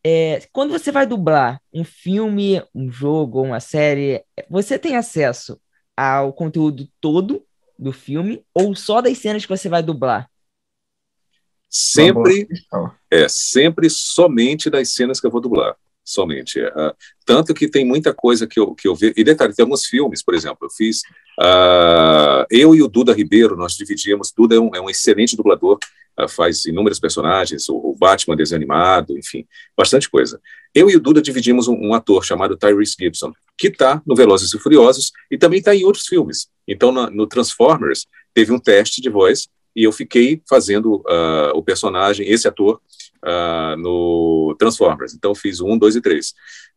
[0.05, 5.59] é, quando você vai dublar um filme, um jogo, uma série, você tem acesso
[5.97, 7.43] ao conteúdo todo
[7.79, 10.31] do filme ou só das cenas que você vai dublar?
[11.71, 12.47] Sempre,
[13.11, 15.75] é sempre somente das cenas que eu vou dublar
[16.09, 16.61] somente.
[16.61, 16.95] Uh,
[17.25, 19.13] tanto que tem muita coisa que eu, que eu vejo.
[19.17, 21.03] E detalhe, tem alguns filmes, por exemplo, eu fiz.
[21.39, 24.33] Uh, eu e o Duda Ribeiro, nós dividimos.
[24.37, 25.79] Duda é um, é um excelente dublador,
[26.19, 30.41] uh, faz inúmeros personagens, o, o, Batman desanimado, enfim, bastante coisa.
[30.75, 34.53] Eu e o Duda dividimos um, um ator chamado Tyrese Gibson, que está no Velozes
[34.55, 36.49] e Furiosos e também está em outros filmes.
[36.67, 41.03] Então, no Transformers, teve um teste de voz e eu fiquei fazendo
[41.55, 42.81] o personagem, esse ator,
[43.25, 45.15] uh, no Transformers.
[45.15, 46.31] Então, fiz um, dois e três.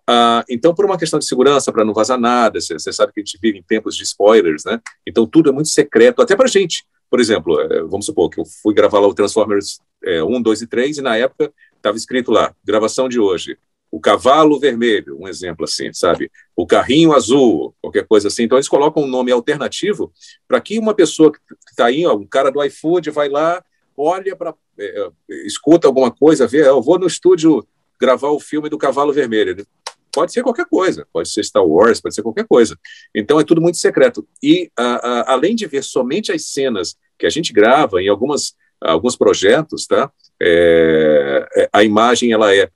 [0.09, 3.23] Uh, então, por uma questão de segurança, para não vazar nada, você sabe que a
[3.23, 4.79] gente vive em tempos de spoilers, né?
[5.07, 6.85] Então, tudo é muito secreto, até para gente.
[7.09, 10.61] Por exemplo, é, vamos supor que eu fui gravar lá o Transformers é, 1, 2
[10.61, 13.57] e 3, e na época estava escrito lá, gravação de hoje,
[13.91, 16.31] o cavalo vermelho, um exemplo assim, sabe?
[16.55, 18.43] O carrinho azul, qualquer coisa assim.
[18.43, 20.13] Então, eles colocam um nome alternativo
[20.47, 23.61] para que uma pessoa que está aí, ó, um cara do iFood, vai lá,
[23.97, 25.11] olha para é, é,
[25.45, 27.67] escuta alguma coisa, vê, eu vou no estúdio
[27.99, 29.67] gravar o filme do Cavalo Vermelho.
[30.13, 32.77] Pode ser qualquer coisa, pode ser Star Wars, pode ser qualquer coisa.
[33.13, 34.27] Então é tudo muito secreto.
[34.41, 38.55] E a, a, além de ver somente as cenas que a gente grava em algumas
[38.81, 40.11] alguns projetos, tá?
[40.41, 42.69] É, é a imagem ela é é,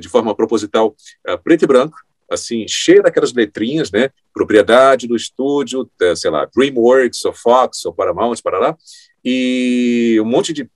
[0.00, 0.94] de forma proposital
[1.26, 1.96] é, preto e branco,
[2.30, 4.10] assim, cheia daquelas letrinhas, né?
[4.32, 8.76] Propriedade do estúdio, é, sei lá, DreamWorks, ou Fox, ou Paramount, para lá,
[9.24, 10.68] e um monte de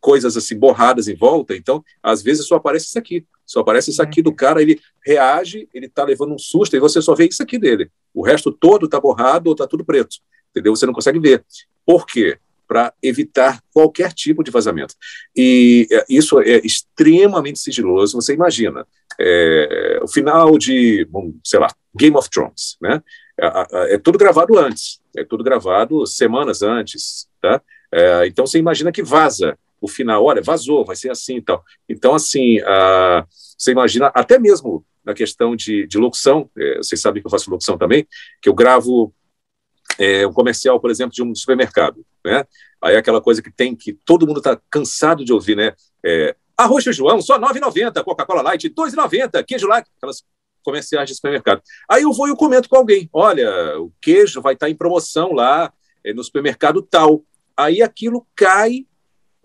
[0.00, 1.56] coisas assim borradas em volta.
[1.56, 5.68] Então, às vezes só aparece isso aqui, só aparece isso aqui do cara, ele reage,
[5.74, 7.90] ele tá levando um susto e você só vê isso aqui dele.
[8.14, 10.16] O resto todo tá borrado ou tá tudo preto,
[10.50, 10.74] entendeu?
[10.74, 11.44] Você não consegue ver.
[11.84, 12.38] Por quê?
[12.66, 14.94] Para evitar qualquer tipo de vazamento.
[15.34, 18.20] E é, isso é extremamente sigiloso.
[18.20, 18.86] Você imagina,
[19.18, 21.08] é, o final de,
[21.44, 23.02] sei lá, Game of Thrones, né?
[23.38, 27.60] É, é, tudo gravado antes, é tudo gravado semanas antes, tá?
[27.92, 31.62] É, então você imagina que vaza o final, olha, vazou, vai ser assim e tal.
[31.88, 33.26] Então, assim, uh,
[33.58, 37.50] você imagina, até mesmo na questão de, de locução, é, vocês sabem que eu faço
[37.50, 38.06] locução também,
[38.42, 39.14] que eu gravo
[39.98, 42.44] é, um comercial, por exemplo, de um supermercado, né?
[42.82, 45.74] Aí é aquela coisa que tem que todo mundo está cansado de ouvir, né?
[46.04, 50.22] É, arroz João, só R$ 9,90, Coca-Cola Light, R$ 2,90, queijo lá, aquelas
[50.62, 51.62] comerciais de supermercado.
[51.88, 54.74] Aí eu vou e eu comento com alguém, olha, o queijo vai estar tá em
[54.74, 55.72] promoção lá
[56.04, 57.22] é, no supermercado tal.
[57.56, 58.86] Aí aquilo cai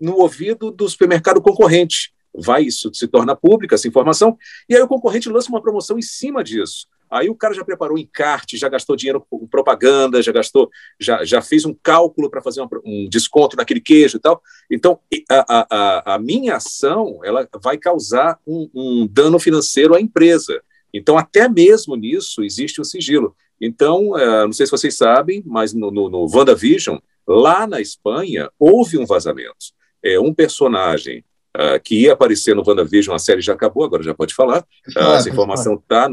[0.00, 2.12] no ouvido do supermercado concorrente.
[2.34, 6.02] Vai isso se torna pública essa informação, e aí o concorrente lança uma promoção em
[6.02, 6.88] cima disso.
[7.12, 11.42] Aí o cara já preparou encarte, já gastou dinheiro com propaganda, já gastou, já, já
[11.42, 14.42] fez um cálculo para fazer um, um, desconto naquele queijo e tal.
[14.70, 14.98] Então,
[15.30, 20.62] a, a, a minha ação ela vai causar um, um dano financeiro à empresa.
[20.92, 23.36] Então, até mesmo nisso existe um sigilo.
[23.60, 26.96] Então, uh, não sei se vocês sabem, mas no, no, no WandaVision,
[27.26, 29.72] lá na Espanha, houve um vazamento
[30.02, 31.24] é, um personagem
[31.56, 34.64] uh, que ia aparecer no WandaVision, a série já acabou, agora já pode falar.
[34.96, 36.08] Uh, essa informação está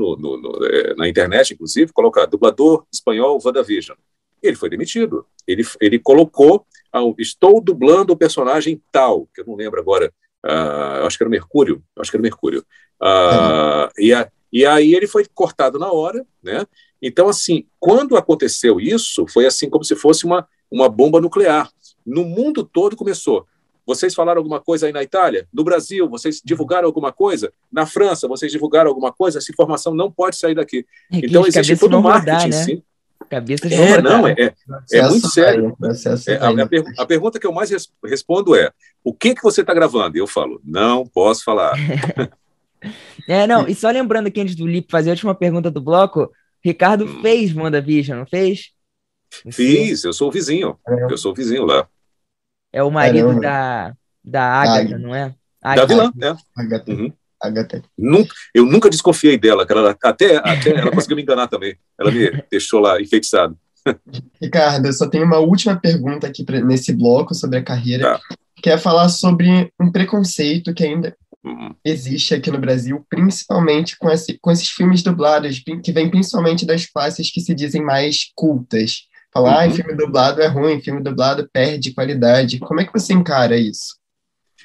[0.71, 3.97] é, na internet, inclusive, colocar dublador espanhol WandaVision.
[4.41, 5.25] Ele foi demitido.
[5.47, 10.11] Ele, ele colocou, uh, estou dublando o personagem tal, que eu não lembro agora,
[11.05, 12.63] acho que era Mercúrio, acho que era Mercúrio.
[13.01, 16.65] Uh, e, a, e aí ele foi cortado na hora, né?
[17.01, 21.69] Então, assim, quando aconteceu isso, foi assim como se fosse uma, uma bomba nuclear.
[22.05, 23.45] No mundo todo começou.
[23.89, 25.47] Vocês falaram alguma coisa aí na Itália?
[25.51, 27.51] No Brasil, vocês divulgaram alguma coisa?
[27.71, 29.39] Na França, vocês divulgaram alguma coisa?
[29.39, 30.85] Essa informação não pode sair daqui.
[31.11, 32.63] É então, existe todo o marketing, né?
[32.63, 32.83] sim.
[33.27, 34.53] Cabeça é, não, é, é,
[34.93, 35.75] é muito sério.
[36.27, 38.71] É, a, a, per, a, pergunta que eu mais res, respondo é:
[39.03, 40.15] o que que você está gravando?
[40.15, 41.73] E eu falo, não posso falar.
[43.27, 46.31] é, não, e só lembrando aqui antes do Lipe fazer a última pergunta do bloco,
[46.63, 47.21] Ricardo hum.
[47.23, 48.69] fez WandaVision, não fez?
[49.51, 50.77] Fiz, eu sou o vizinho.
[50.87, 51.11] É.
[51.11, 51.87] Eu sou o vizinho lá.
[52.71, 53.41] É o marido Caramba.
[53.41, 55.33] da, da Agatha, não é?
[55.61, 55.87] Agatha.
[55.87, 56.61] Da vilã, é.
[56.61, 56.91] Agatha.
[56.91, 57.13] Uhum.
[57.41, 57.81] Agatha.
[57.97, 59.97] Nunca, eu nunca desconfiei dela, cara.
[60.03, 61.75] Até, até ela conseguiu me enganar também.
[61.97, 63.57] Ela me deixou lá enfeitiçado.
[64.41, 68.19] Ricardo, eu só tenho uma última pergunta aqui pra, nesse bloco sobre a carreira, tá.
[68.61, 71.73] que é falar sobre um preconceito que ainda uhum.
[71.83, 76.85] existe aqui no Brasil, principalmente com, esse, com esses filmes dublados, que vêm principalmente das
[76.85, 79.07] classes que se dizem mais cultas.
[79.31, 79.71] Falar, uhum.
[79.71, 82.59] ah, filme dublado é ruim, filme dublado perde qualidade.
[82.59, 83.97] Como é que você encara isso?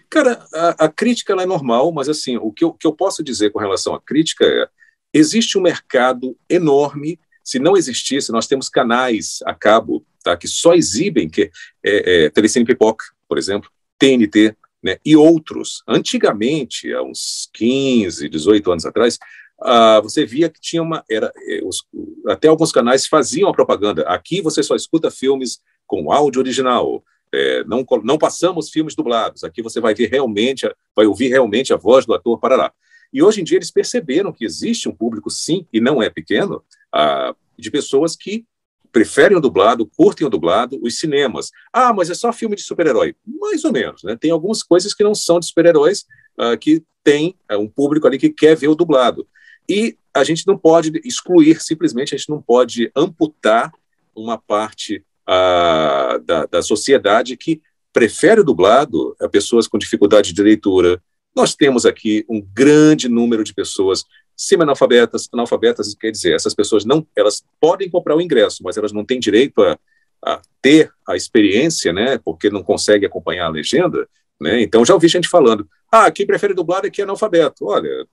[0.08, 3.50] Cara, a, a crítica é normal, mas assim, o que eu, que eu posso dizer
[3.50, 4.68] com relação à crítica é
[5.12, 7.18] existe um mercado enorme.
[7.42, 11.50] Se não existisse, nós temos canais a cabo tá, que só exibem que
[11.84, 15.82] é, é, Telecine Pipoca, por exemplo, TNT, né, e outros.
[15.86, 19.18] Antigamente, há uns 15, 18 anos atrás,
[19.60, 21.04] ah, você via que tinha uma.
[21.10, 21.84] Era, eh, os,
[22.26, 24.02] até alguns canais faziam a propaganda.
[24.02, 27.04] Aqui você só escuta filmes com áudio original.
[27.32, 29.42] É, não, não passamos filmes dublados.
[29.42, 32.72] Aqui você vai ver realmente, vai ouvir realmente a voz do ator para lá.
[33.12, 36.62] E hoje em dia eles perceberam que existe um público, sim, e não é pequeno,
[36.92, 38.44] ah, de pessoas que
[38.92, 41.50] preferem o dublado, curtem o dublado, os cinemas.
[41.72, 43.16] Ah, mas é só filme de super-herói.
[43.26, 44.16] Mais ou menos, né?
[44.16, 46.06] Tem algumas coisas que não são de super-heróis,
[46.38, 49.26] ah, que tem uh, um público ali que quer ver o dublado.
[49.68, 53.72] E a gente não pode excluir, simplesmente a gente não pode amputar
[54.14, 57.60] uma parte uh, da, da sociedade que
[57.92, 61.02] prefere o dublado a pessoas com dificuldade de leitura.
[61.34, 64.04] Nós temos aqui um grande número de pessoas
[64.36, 69.04] semi-analfabetas, analfabetas, quer dizer, essas pessoas não, elas podem comprar o ingresso, mas elas não
[69.04, 69.78] têm direito a,
[70.24, 74.08] a ter a experiência, né, porque não conseguem acompanhar a legenda,
[74.40, 77.66] né, então já ouvi gente falando, ah, quem prefere dublado é quem é analfabeto.
[77.66, 78.06] Olha,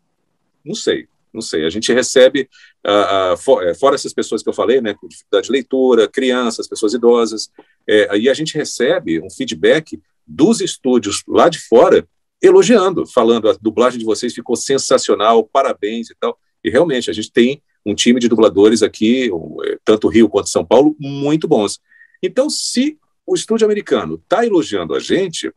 [0.63, 2.49] não sei, não sei, a gente recebe,
[2.85, 6.07] uh, uh, for, uh, fora essas pessoas que eu falei, né, com dificuldade de leitura,
[6.07, 7.49] crianças, pessoas idosas,
[7.87, 12.07] é, e a gente recebe um feedback dos estúdios lá de fora,
[12.41, 17.31] elogiando, falando, a dublagem de vocês ficou sensacional, parabéns e tal, e realmente, a gente
[17.31, 19.29] tem um time de dubladores aqui,
[19.65, 21.79] é, tanto Rio quanto São Paulo, muito bons.
[22.21, 25.51] Então, se o estúdio americano está elogiando a gente,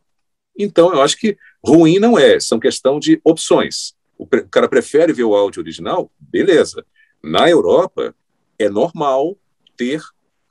[0.57, 3.93] então eu acho que Ruim não é, são questão de opções.
[4.17, 6.11] O, cara prefere ver o áudio original?
[6.19, 6.85] Beleza.
[7.23, 8.15] Na Europa,
[8.57, 9.37] é normal
[9.75, 10.01] ter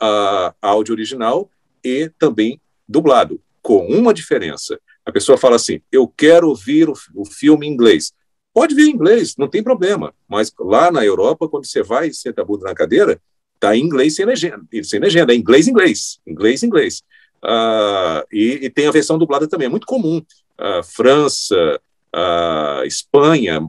[0.01, 1.51] a áudio original
[1.83, 4.79] e também dublado, com uma diferença.
[5.05, 8.13] A pessoa fala assim: eu quero ouvir o, o filme em inglês.
[8.53, 10.15] Pode ver em inglês, não tem problema.
[10.29, 13.21] Mas lá na Europa, quando você vai e senta a bunda na cadeira,
[13.55, 17.03] está em inglês sem legenda, sem legenda, é inglês, inglês, inglês, inglês.
[17.43, 20.23] Uh, e, e, tem a versão dublada também, é muito comum.
[20.59, 21.81] Uh, França,
[22.15, 23.61] uh, Espanha,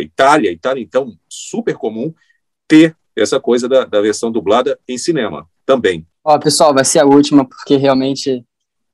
[0.00, 2.14] Itália, Itália, então, super comum
[2.66, 6.06] ter essa coisa da, da versão dublada em cinema também.
[6.24, 8.44] Ó, pessoal, vai ser a última, porque realmente,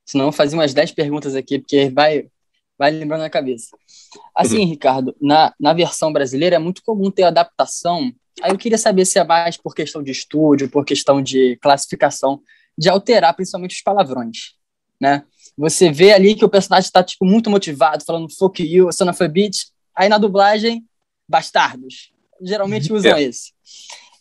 [0.05, 2.27] senão fazia umas 10 perguntas aqui, porque vai,
[2.79, 3.77] vai lembrando na cabeça.
[4.35, 4.69] Assim, uhum.
[4.69, 8.13] Ricardo, na, na versão brasileira é muito comum ter adaptação.
[8.43, 12.41] Aí eu queria saber se é mais por questão de estúdio, por questão de classificação,
[12.77, 14.55] de alterar principalmente os palavrões,
[15.01, 15.25] né?
[15.57, 19.23] Você vê ali que o personagem está tipo muito motivado, falando fuck you, son of
[19.23, 19.67] a bitch.
[19.97, 20.85] Aí na dublagem,
[21.29, 22.13] bastardos.
[22.43, 23.23] Geralmente usam é.
[23.23, 23.53] esse.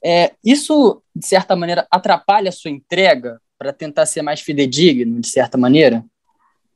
[0.03, 5.27] É, isso, de certa maneira, atrapalha a sua entrega para tentar ser mais fidedigno, de
[5.27, 6.03] certa maneira?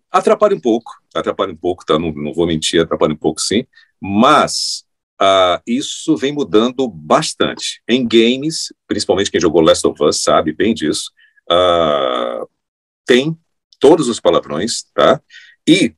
[0.09, 1.99] Atrapalha um pouco, atrapalha um pouco, tá?
[1.99, 3.65] Não, não vou mentir, atrapalha um pouco sim,
[3.99, 4.85] mas
[5.21, 7.81] uh, isso vem mudando bastante.
[7.87, 11.11] Em games, principalmente quem jogou Last of Us sabe bem disso,
[11.51, 12.47] uh,
[13.05, 13.37] tem
[13.79, 15.21] todos os palavrões, tá?
[15.67, 15.93] E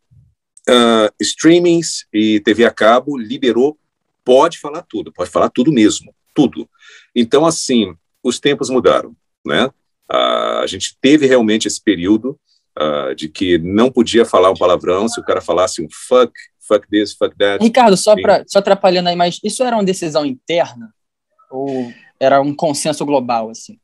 [0.70, 3.78] uh, streamings e TV a cabo liberou,
[4.24, 6.70] pode falar tudo, pode falar tudo mesmo, tudo.
[7.16, 9.16] Então, assim, os tempos mudaram,
[9.46, 9.68] né?
[10.12, 12.40] Uh, a gente teve realmente esse período
[12.78, 16.32] uh, de que não podia falar um palavrão se o cara falasse um fuck,
[16.68, 17.64] fuck this, fuck that.
[17.64, 20.94] Ricardo, só, pra, só atrapalhando aí, mas isso era uma decisão interna?
[21.52, 23.80] Ou era um consenso global, assim?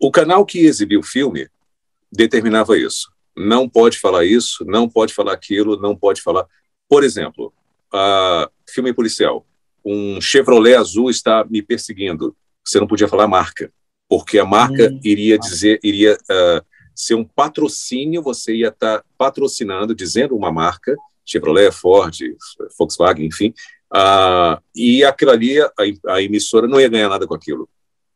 [0.00, 1.48] O canal que exibiu o filme
[2.10, 3.10] determinava isso.
[3.36, 6.46] Não pode falar isso, não pode falar aquilo, não pode falar.
[6.88, 7.52] Por exemplo,
[7.94, 9.46] uh, filme policial.
[9.84, 12.36] Um Chevrolet azul está me perseguindo.
[12.64, 13.72] Você não podia falar marca,
[14.08, 18.22] porque a marca hum, iria dizer, iria uh, ser um patrocínio.
[18.22, 22.14] Você ia estar tá patrocinando, dizendo uma marca, Chevrolet, Ford,
[22.78, 23.54] Volkswagen, enfim.
[23.92, 25.72] Uh, e aquilo ali, a,
[26.08, 27.68] a emissora não ia ganhar nada com aquilo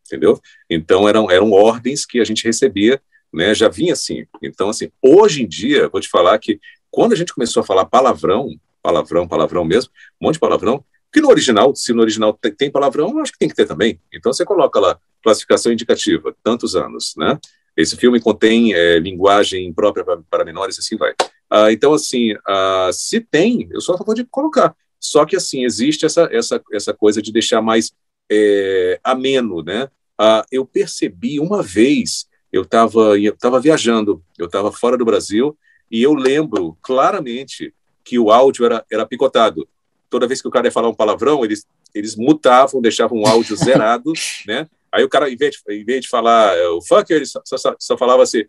[0.07, 0.41] entendeu?
[0.69, 3.01] Então eram, eram ordens que a gente recebia,
[3.35, 4.25] né, já vinha assim.
[4.43, 6.59] Então, assim, hoje em dia, vou te falar que
[6.91, 8.49] quando a gente começou a falar palavrão,
[8.83, 13.19] palavrão, palavrão mesmo, um monte de palavrão, que no original, se no original tem, palavrão,
[13.19, 14.01] acho que tem que ter também.
[14.13, 17.39] Então você coloca lá, classificação indicativa, tantos anos, né?
[17.77, 21.13] Esse filme contém é, linguagem própria para, para menores, assim vai.
[21.51, 24.75] Ah, então, assim, ah, se tem, eu sou a favor de colocar.
[24.99, 27.93] Só que, assim, existe essa, essa, essa coisa de deixar mais
[28.31, 29.89] é, ameno, né?
[30.19, 35.57] Ah, eu percebi uma vez, eu estava eu tava viajando, eu estava fora do Brasil,
[35.91, 39.69] e eu lembro claramente que o áudio era, era picotado.
[40.09, 43.57] Toda vez que o cara ia falar um palavrão, eles, eles mutavam, deixavam o áudio
[43.57, 44.13] zerado,
[44.47, 44.69] né?
[44.93, 47.41] Aí o cara, em vez de, em vez de falar é, o fucker, ele só,
[47.45, 48.45] só, só falava assim,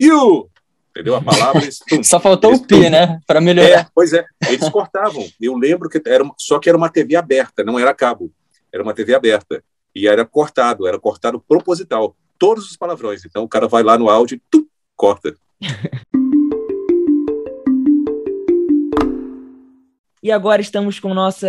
[0.00, 0.48] you!
[0.90, 1.16] Entendeu?
[1.16, 1.62] A palavra.
[1.62, 3.18] Eles, só faltou o P, né?
[3.26, 3.80] Para melhorar.
[3.80, 5.26] É, pois é, eles cortavam.
[5.40, 8.30] Eu lembro que era, só que era uma TV aberta, não era cabo
[8.72, 9.62] era uma TV aberta.
[9.94, 12.16] E era cortado, era cortado proposital.
[12.42, 13.24] Todos os palavrões.
[13.24, 15.32] Então o cara vai lá no áudio e tum, corta.
[20.20, 21.46] e agora estamos com o nosso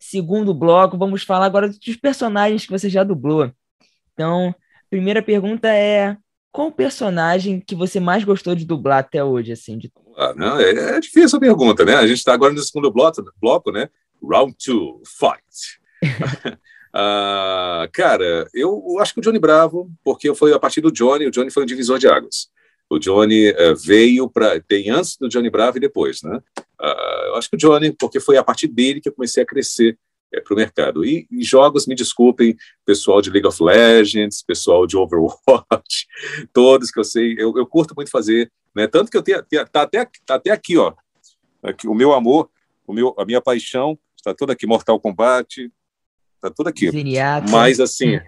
[0.00, 0.98] segundo bloco.
[0.98, 3.52] Vamos falar agora dos personagens que você já dublou.
[4.14, 4.52] Então,
[4.90, 6.16] primeira pergunta é:
[6.50, 9.52] qual personagem que você mais gostou de dublar até hoje?
[9.52, 9.92] Assim, de...
[10.16, 11.94] ah, não, é, é difícil a pergunta, né?
[11.94, 13.88] A gente está agora no segundo bloco, bloco né?
[14.20, 15.80] Round two, fight.
[16.94, 21.30] uh, cara, eu acho que o Johnny Bravo, porque foi a partir do Johnny, o
[21.30, 22.48] Johnny foi um divisor de águas.
[22.90, 24.60] O Johnny uh, veio para.
[24.60, 26.40] Tem antes do Johnny Bravo e depois, né?
[26.80, 29.46] Uh, eu acho que o Johnny, porque foi a partir dele que eu comecei a
[29.46, 29.98] crescer
[30.32, 31.04] é, para o mercado.
[31.04, 36.06] E, e, jogos, me desculpem, pessoal de League of Legends, pessoal de Overwatch,
[36.52, 38.86] todos que eu sei, eu, eu curto muito fazer, né?
[38.86, 40.94] Tanto que eu tenho, tenho tá até, tá até aqui, ó,
[41.62, 42.50] aqui, o meu amor,
[42.86, 45.70] o meu, a minha paixão está toda aqui, Mortal Kombat,
[46.42, 46.90] tá tudo aqui.
[47.50, 48.18] Mas assim,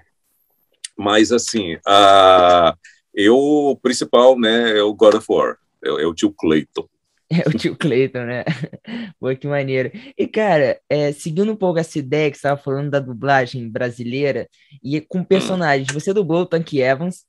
[0.96, 2.76] mas assim, a,
[3.12, 6.88] eu, o principal, né, é o God of War, é, é o tio Clayton.
[7.30, 8.44] É o tio Clayton, né?
[9.18, 9.90] Pô, que maneiro.
[10.16, 14.48] E, cara, é, seguindo um pouco essa ideia que você estava falando da dublagem brasileira,
[14.82, 17.24] e com personagens, você dublou o Tank Evans,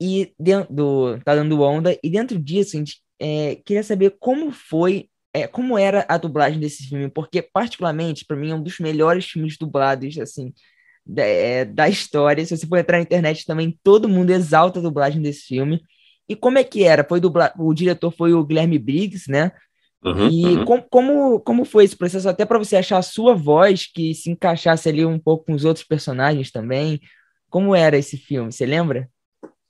[0.00, 4.52] e dentro do, tá dando onda, e dentro disso, a gente é, queria saber como
[4.52, 8.78] foi é, como era a dublagem desse filme, porque, particularmente, para mim, é um dos
[8.78, 10.54] melhores filmes dublados, assim,
[11.04, 12.44] da, é, da história.
[12.44, 15.82] Se você for entrar na internet também, todo mundo exalta a dublagem desse filme.
[16.26, 17.04] E como é que era?
[17.04, 17.52] Foi dubla...
[17.58, 19.52] O diretor foi o Guilherme Briggs, né?
[20.02, 20.64] Uhum, e uhum.
[20.64, 24.30] Com, como, como foi esse processo, até para você achar a sua voz que se
[24.30, 26.98] encaixasse ali um pouco com os outros personagens também?
[27.50, 28.50] Como era esse filme?
[28.50, 29.06] Você lembra?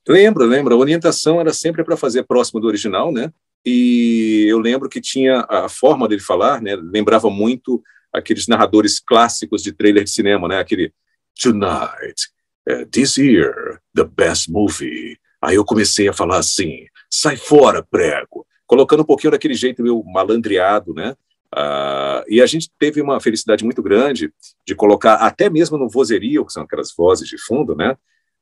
[0.09, 0.75] Lembro, lembro.
[0.75, 3.33] A orientação era sempre para fazer próximo do original, né?
[3.67, 6.77] E eu lembro que tinha a forma dele falar, né?
[6.77, 10.61] Lembrava muito aqueles narradores clássicos de trailer de cinema, né?
[10.61, 10.93] Aquele
[11.43, 12.29] Tonight,
[12.71, 15.19] uh, this year, the best movie.
[15.43, 18.47] Aí eu comecei a falar assim: sai fora, prego.
[18.67, 21.17] Colocando um pouquinho daquele jeito meio malandreado, né?
[21.53, 24.33] Uh, e a gente teve uma felicidade muito grande
[24.65, 27.97] de colocar até mesmo no vozerio, que são aquelas vozes de fundo, né?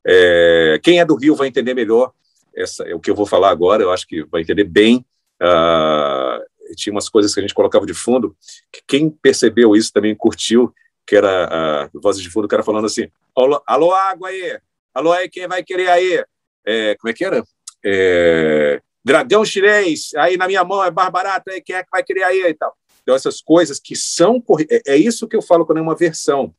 [0.06, 2.12] É, quem é do Rio vai entender melhor
[2.54, 5.04] essa, o que eu vou falar agora, eu acho que vai entender bem.
[5.42, 8.36] Uh, tinha umas coisas que a gente colocava de fundo,
[8.72, 10.72] que quem percebeu isso também curtiu,
[11.06, 14.58] que era uh, voz de fundo, o cara falando assim, alô, alô água aí,
[14.94, 16.24] alô aí, quem vai querer aí?
[16.66, 17.44] É, como é que era?
[17.84, 22.24] É, dragão chinês, aí na minha mão é barbarato, aí quem é que vai querer
[22.24, 22.74] aí e tal.
[23.04, 24.42] Então, essas coisas que são.
[24.70, 26.54] É, é isso que eu falo quando é uma versão.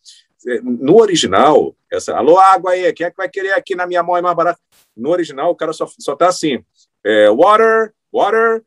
[0.48, 4.04] É, no original, essa, alô, água aí, quem é que vai querer aqui na minha
[4.04, 4.62] mão é mais barato?
[4.96, 6.64] No original, o cara só, só tá assim:
[7.04, 8.64] é, water, water,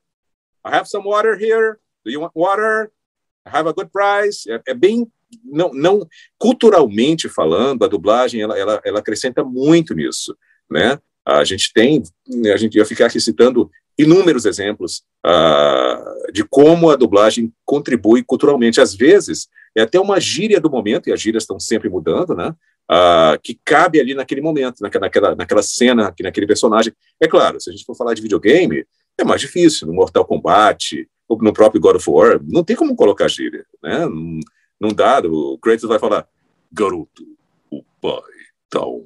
[0.65, 2.91] I have some water here, do you want water?
[3.47, 4.47] I have a good price.
[4.51, 5.11] É, é bem.
[5.45, 6.09] Não, não
[6.39, 10.35] culturalmente falando, a dublagem ela, ela, ela acrescenta muito nisso,
[10.71, 10.99] né?
[11.23, 12.03] A gente tem,
[12.51, 18.81] a gente ia ficar aqui citando inúmeros exemplos uh, de como a dublagem contribui culturalmente.
[18.81, 22.55] Às vezes, é até uma gíria do momento, e as gírias estão sempre mudando, né?
[22.91, 26.95] Uh, que cabe ali naquele momento, naquela, naquela cena, naquele personagem.
[27.21, 28.87] É claro, se a gente for falar de videogame,
[29.23, 29.87] é mais difícil.
[29.87, 34.07] No Mortal Kombat, ou no próprio God of War, não tem como colocar gíria, né?
[34.07, 34.41] Não,
[34.81, 36.27] não dá, o Kratos vai falar,
[36.73, 37.27] garoto,
[37.71, 38.23] o pai
[38.71, 39.05] tal.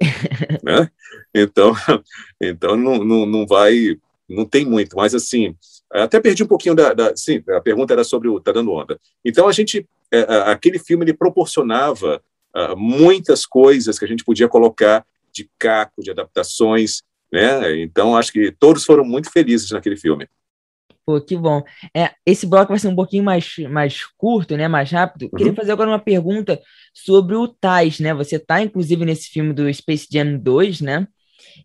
[0.62, 0.90] né?
[1.34, 1.72] Então,
[2.40, 5.54] então não, não, não vai não tem muito, mas assim,
[5.90, 8.98] até perdi um pouquinho da, da sim, a pergunta era sobre o Tá Dando Onda.
[9.24, 12.20] Então a gente, é, aquele filme ele proporcionava
[12.54, 17.02] uh, muitas coisas que a gente podia colocar de caco, de adaptações,
[17.36, 17.82] né?
[17.82, 20.26] Então acho que todos foram muito felizes naquele filme.
[21.04, 21.62] Pô, que bom.
[21.94, 24.66] É, esse bloco vai ser um pouquinho mais, mais curto, né?
[24.66, 25.26] Mais rápido.
[25.26, 25.38] Uhum.
[25.38, 26.60] Queria fazer agora uma pergunta
[26.92, 28.12] sobre o Tais, né?
[28.12, 31.06] Você tá, inclusive, nesse filme do Space Jam 2, né?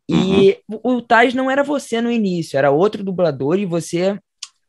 [0.08, 0.98] E uhum.
[0.98, 4.20] o Tais não era você no início, era outro dublador e você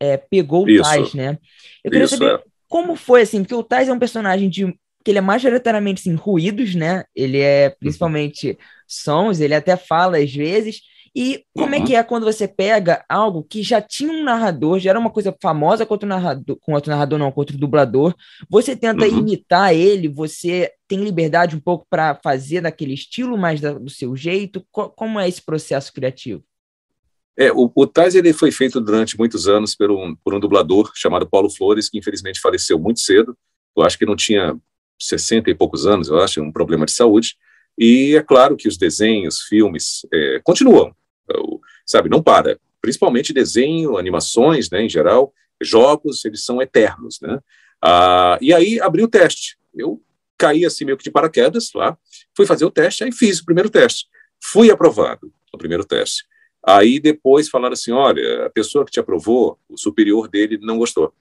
[0.00, 1.36] é, pegou o Tais, né?
[1.84, 2.42] Eu queria Isso, saber é.
[2.66, 6.14] como foi, assim, porque o Tais é um personagem de que ele é majoritariamente assim,
[6.14, 7.04] ruídos, né?
[7.14, 7.74] Ele é uhum.
[7.80, 8.56] principalmente uhum.
[8.86, 10.80] sons, ele até fala às vezes,
[11.14, 11.84] e como é uhum.
[11.84, 15.10] é que é quando você pega algo que já tinha um narrador, já era uma
[15.10, 18.14] coisa famosa contra o narrador, com outro narrador não, contra o dublador,
[18.48, 19.18] você tenta uhum.
[19.18, 24.16] imitar ele, você tem liberdade um pouco para fazer daquele estilo, mais da, do seu
[24.16, 24.64] jeito?
[24.70, 26.42] Co como é esse processo criativo?
[27.36, 30.92] É, o, o Tais ele foi feito durante muitos anos por um, por um dublador
[30.94, 33.36] chamado Paulo Flores, que infelizmente faleceu muito cedo.
[33.76, 34.56] Eu acho que não tinha
[34.98, 37.36] 60 e poucos anos, eu acho, um problema de saúde.
[37.78, 40.94] E é claro que os desenhos, filmes é, continuam
[41.86, 42.58] sabe, não para.
[42.80, 47.38] Principalmente desenho, animações, né, em geral, jogos, eles são eternos, né?
[47.80, 49.56] Ah, e aí abri o teste.
[49.74, 50.02] Eu
[50.36, 51.96] caí assim meio que de paraquedas lá,
[52.36, 54.06] fui fazer o teste, aí fiz o primeiro teste.
[54.42, 56.24] Fui aprovado no primeiro teste.
[56.64, 61.12] Aí depois falaram assim, olha, a pessoa que te aprovou, o superior dele não gostou.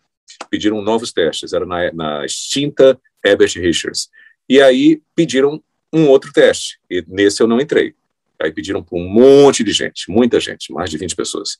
[0.49, 4.09] Pediram novos testes, era na, na extinta Herbert Richards.
[4.47, 5.61] E aí pediram
[5.93, 7.93] um outro teste, e nesse eu não entrei.
[8.41, 11.57] Aí pediram para um monte de gente, muita gente, mais de 20 pessoas.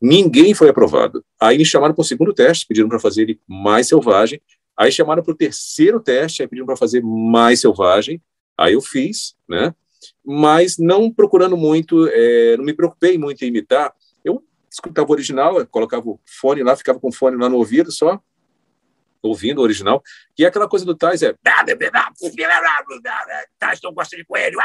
[0.00, 1.24] Ninguém foi aprovado.
[1.40, 4.40] Aí me chamaram para o segundo teste, pediram para fazer ele mais selvagem.
[4.76, 8.20] Aí chamaram para o terceiro teste, aí pediram para fazer mais selvagem.
[8.58, 9.74] Aí eu fiz, né?
[10.24, 13.94] Mas não procurando muito, é, não me preocupei muito em imitar.
[14.24, 17.92] Eu escutava o original, colocava o fone lá, ficava com o fone lá no ouvido
[17.92, 18.20] só,
[19.22, 20.02] ouvindo o original.
[20.36, 21.34] E aquela coisa do Tais é.
[23.58, 24.58] Tais não gosta de coelho.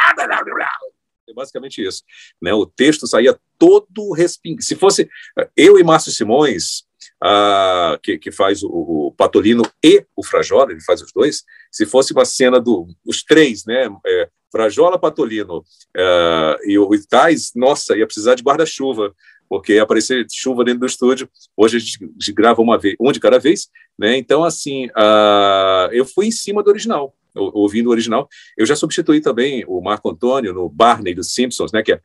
[1.29, 2.03] É basicamente isso.
[2.41, 2.53] Né?
[2.53, 4.63] O texto saía todo respingado.
[4.63, 5.07] Se fosse
[5.55, 6.83] eu e Márcio Simões,
[7.23, 11.85] ah, que, que faz o, o, Patolino e o Frajola, ele faz os dois, se
[11.85, 13.89] fosse uma cena dos do, três, né?
[14.05, 15.63] É, Frajola, Patolino
[15.95, 19.13] é, e o Itais, nossa, ia precisar de guarda-chuva,
[19.47, 21.29] porque ia aparecer chuva dentro do estúdio.
[21.55, 24.17] Hoje a gente grava uma vez, um de cada vez, né?
[24.17, 28.27] Então, assim, ah, eu fui em cima do original ouvindo o original.
[28.57, 31.81] Eu já substituí também o Marco Antônio no Barney dos Simpsons, né?
[31.83, 32.01] Que é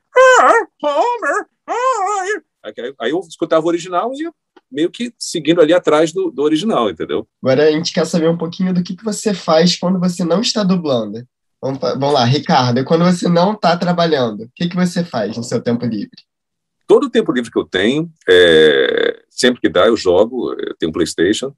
[0.83, 1.47] Homer,
[2.99, 4.29] Aí eu escutava o original e
[4.71, 7.29] meio que seguindo ali atrás do, do original, entendeu?
[7.43, 10.41] Agora a gente quer saber um pouquinho do que, que você faz quando você não
[10.41, 11.25] está dublando.
[11.61, 15.45] Vamos, vamos lá, Ricardo, quando você não está trabalhando, o que, que você faz no
[15.45, 16.11] seu tempo livre?
[16.87, 20.91] Todo o tempo livre que eu tenho, é, sempre que dá eu jogo, eu tenho
[20.91, 21.49] um Playstation,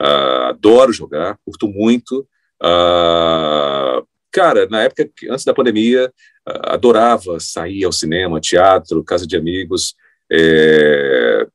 [0.00, 2.26] uh, adoro jogar, curto muito,
[2.62, 6.12] uh, cara, na época, antes da pandemia,
[6.48, 9.94] uh, adorava sair ao cinema, teatro, casa de amigos,
[10.30, 11.46] é,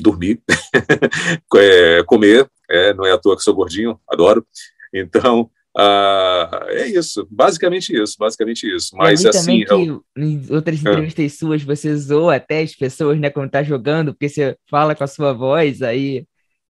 [0.00, 0.40] dormir,
[1.56, 4.46] é, comer, é, não é à toa que sou gordinho, adoro,
[4.92, 8.96] então, Uh, é isso, basicamente isso, basicamente isso.
[8.96, 9.64] Mas eu assim.
[9.64, 10.90] Também que, Em outras ah.
[10.90, 15.04] entrevistas suas, você zoa até as pessoas, né, quando tá jogando, porque você fala com
[15.04, 16.26] a sua voz, aí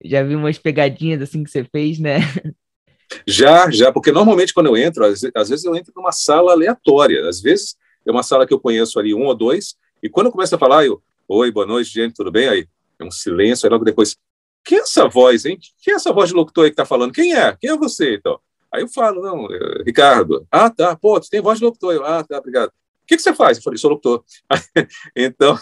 [0.05, 2.17] já vi umas pegadinhas assim que você fez, né?
[3.27, 7.29] Já, já, porque normalmente quando eu entro, às, às vezes eu entro numa sala aleatória,
[7.29, 10.33] às vezes é uma sala que eu conheço ali um ou dois, e quando eu
[10.33, 12.49] começo a falar, eu, oi, boa noite, gente, tudo bem?
[12.49, 14.17] Aí é um silêncio, aí logo depois,
[14.65, 15.59] quem é essa voz, hein?
[15.83, 17.13] Quem é essa voz de locutor aí que tá falando?
[17.13, 17.57] Quem é?
[17.59, 18.39] Quem é você, então?
[18.73, 21.95] Aí eu falo, não, é, Ricardo, ah, tá, pô, tu tem voz de locutor.
[21.95, 22.71] Eu, ah, tá, obrigado.
[23.09, 23.57] Que, que você faz?
[23.57, 24.23] Eu falei, sou locutor.
[25.17, 25.59] então,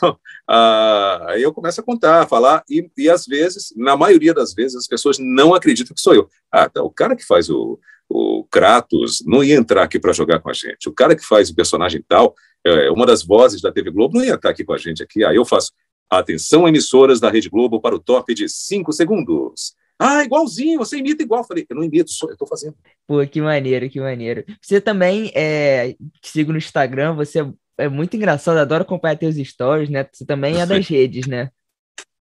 [0.51, 4.53] ah, aí eu começo a contar, a falar, e, e às vezes, na maioria das
[4.53, 6.29] vezes, as pessoas não acreditam que sou eu.
[6.51, 7.79] Ah, tá, o cara que faz o,
[8.09, 10.89] o Kratos não ia entrar aqui para jogar com a gente.
[10.89, 12.35] O cara que faz o personagem tal,
[12.65, 15.25] é, uma das vozes da TV Globo, não ia estar aqui com a gente aqui.
[15.25, 15.71] Aí eu faço,
[16.11, 19.77] atenção emissoras da Rede Globo para o top de cinco segundos.
[19.99, 21.41] Ah, igualzinho, você imita igual.
[21.41, 22.77] Eu falei, eu não imito, eu estou fazendo.
[23.07, 24.45] Pô, que maneiro, que maneiro.
[24.61, 27.47] Você também, é, sigo no Instagram, você
[27.79, 30.07] é muito engraçado, adoro acompanhar teus stories, né?
[30.13, 31.51] Você também é das redes, né?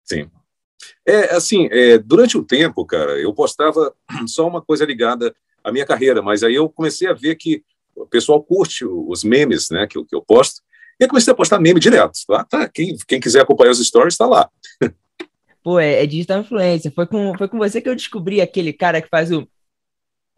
[0.04, 0.30] Sim.
[1.06, 3.94] É, assim, é, durante o tempo, cara, eu postava
[4.28, 7.64] só uma coisa ligada à minha carreira, mas aí eu comecei a ver que
[7.96, 10.62] o pessoal curte os memes, né, que, que eu posto,
[11.00, 12.20] e eu comecei a postar meme direto.
[12.28, 12.44] Tá?
[12.44, 14.50] tá quem, quem quiser acompanhar os stories, está lá.
[15.68, 16.94] Pô, é, é digital influencer.
[16.94, 19.46] Foi com, foi com você que eu descobri aquele cara que faz o.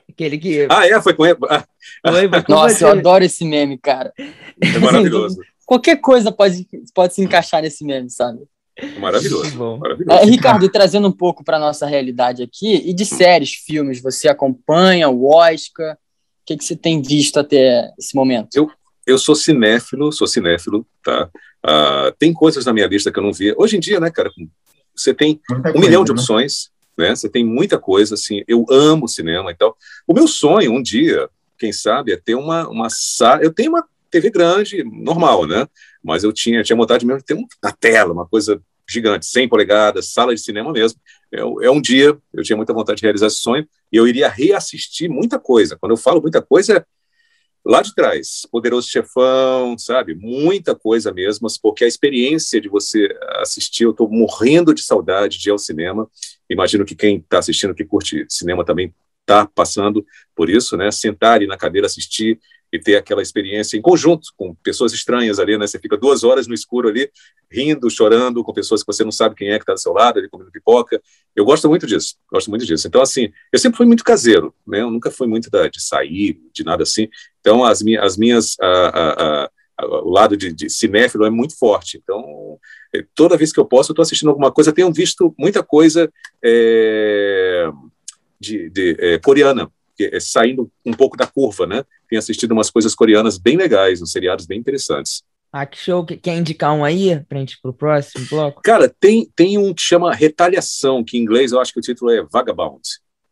[0.10, 0.66] Aquele que.
[0.72, 1.00] Ah, é?
[1.00, 1.38] Foi com ele.
[1.48, 1.64] Ah.
[2.02, 2.84] Foi, foi com Nossa, você.
[2.84, 4.12] eu adoro esse meme, cara.
[4.18, 5.40] É maravilhoso.
[5.68, 8.40] Qualquer coisa pode, pode se encaixar nesse meme, sabe?
[9.00, 9.56] Maravilhoso.
[9.78, 10.20] maravilhoso.
[10.20, 15.10] É, Ricardo, trazendo um pouco para nossa realidade aqui, e de séries, filmes, você acompanha
[15.10, 15.94] o Oscar?
[15.94, 15.98] O
[16.44, 18.56] que, que você tem visto até esse momento?
[18.56, 18.68] Eu,
[19.06, 21.30] eu sou cinéfilo, sou cinéfilo, tá?
[21.64, 23.54] Uh, tem coisas na minha lista que eu não vi.
[23.56, 24.50] Hoje em dia, né, cara, com
[25.00, 26.20] você tem muita um coisa, milhão de né?
[26.20, 27.16] opções, né?
[27.16, 28.44] Você tem muita coisa, assim.
[28.48, 29.78] Eu amo cinema e tal.
[30.08, 33.42] O meu sonho, um dia, quem sabe, é ter uma, uma sala.
[33.42, 35.68] Eu tenho uma TV grande, normal, né?
[36.04, 40.12] Mas eu tinha, tinha vontade mesmo de ter uma tela, uma coisa gigante, 100 polegadas,
[40.12, 41.00] sala de cinema mesmo.
[41.32, 44.28] É, é, um dia, eu tinha muita vontade de realizar esse sonho, e eu iria
[44.28, 45.78] reassistir muita coisa.
[45.80, 46.86] Quando eu falo muita coisa,
[47.66, 50.16] lá de trás, Poderoso Chefão, sabe?
[50.16, 53.10] Muita coisa mesmo, porque a experiência de você
[53.42, 56.10] assistir, eu estou morrendo de saudade de ir ao cinema.
[56.50, 60.06] Imagino que quem está assistindo, que curte cinema também está passando
[60.36, 60.92] por isso, né?
[60.92, 62.40] Sentar ali na cadeira, assistir
[62.72, 65.66] e ter aquela experiência em conjunto com pessoas estranhas ali, né?
[65.66, 67.10] Você fica duas horas no escuro ali,
[67.52, 70.20] rindo, chorando com pessoas que você não sabe quem é que está do seu lado,
[70.20, 71.02] ali comendo pipoca.
[71.36, 72.88] Eu gosto muito disso, gosto muito disso.
[72.88, 74.82] Então, assim, eu sempre fui muito caseiro, né?
[74.82, 77.10] Eu nunca fui muito da, de sair, de nada assim.
[77.40, 79.50] Então, as, minhas, as minhas a, a, a,
[79.88, 81.98] o lado de, de, cinéfilo é muito forte.
[81.98, 82.60] Então,
[82.94, 84.74] é, toda vez que eu posso, eu estou assistindo alguma coisa.
[84.74, 86.12] Tenho visto muita coisa
[86.44, 87.70] é,
[88.40, 89.72] de, de é, coreana,
[90.06, 91.84] é saindo um pouco da curva, né?
[92.08, 95.24] Tenho assistido umas coisas coreanas bem legais, uns seriados bem interessantes.
[95.52, 96.06] Ah, que show.
[96.06, 98.62] Quer indicar um aí pra gente ir pro próximo bloco?
[98.62, 102.12] Cara, tem, tem um que chama Retaliação, que em inglês eu acho que o título
[102.12, 102.82] é Vagabond.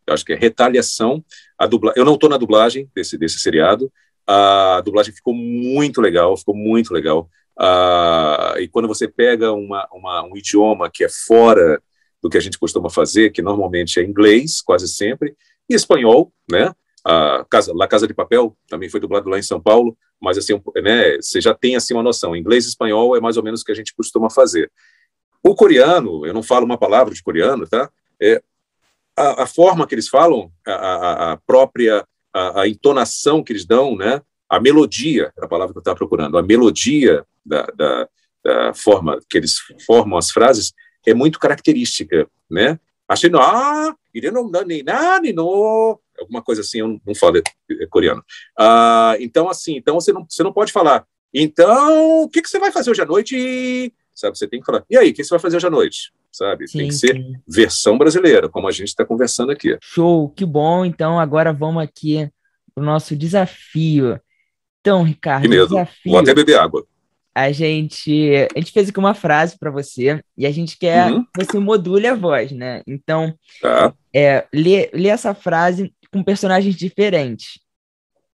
[0.06, 1.24] Eu acho que é Retaliação.
[1.58, 1.94] A dubla...
[1.96, 3.92] Eu não estou na dublagem desse, desse seriado.
[4.26, 7.30] A dublagem ficou muito legal, ficou muito legal.
[7.60, 11.82] Uh, e quando você pega uma, uma, um idioma que é fora
[12.22, 15.36] do que a gente costuma fazer, que normalmente é inglês, quase sempre,
[15.70, 16.74] e espanhol, né?
[17.04, 20.62] A Casa, La Casa de Papel também foi dublado lá em São Paulo, mas assim,
[20.84, 22.36] né, você já tem assim uma noção.
[22.36, 24.72] Inglês e espanhol é mais ou menos o que a gente costuma fazer.
[25.44, 27.90] O coreano, eu não falo uma palavra de coreano, tá?
[28.22, 28.42] É,
[29.16, 33.96] a, a forma que eles falam, a, a, a própria a, entonação que eles dão,
[33.96, 34.22] né?
[34.50, 38.10] A melodia, era a palavra que eu estava procurando, a melodia da, da,
[38.44, 40.74] da forma que eles formam as frases
[41.06, 42.80] é muito característica, né?
[43.08, 43.96] Achei, ah,
[44.34, 46.00] não nem nada, não.
[46.20, 47.42] Alguma coisa assim, eu não falo
[47.90, 48.24] coreano.
[48.58, 51.06] Ah, então, assim, então você não, você não pode falar.
[51.34, 53.94] Então, o que, que você vai fazer hoje à noite?
[54.14, 54.84] Sabe, você tem que falar.
[54.90, 56.12] E aí, o que você vai fazer hoje à noite?
[56.32, 56.68] Sabe?
[56.68, 57.34] Sim, tem que ser sim.
[57.48, 59.78] versão brasileira, como a gente está conversando aqui.
[59.82, 60.84] Show, que bom.
[60.84, 62.30] Então, agora vamos aqui
[62.74, 64.20] para o nosso desafio.
[64.82, 65.68] Então, Ricardo, que mesmo.
[65.68, 66.12] Desafio.
[66.12, 66.86] Vou até beber água
[67.38, 71.24] a gente, a gente fez aqui uma frase para você e a gente quer uhum.
[71.24, 72.82] que você module a voz, né?
[72.88, 73.32] Então,
[73.62, 73.94] tá.
[74.12, 77.60] é, lê, lê essa frase com personagens diferentes.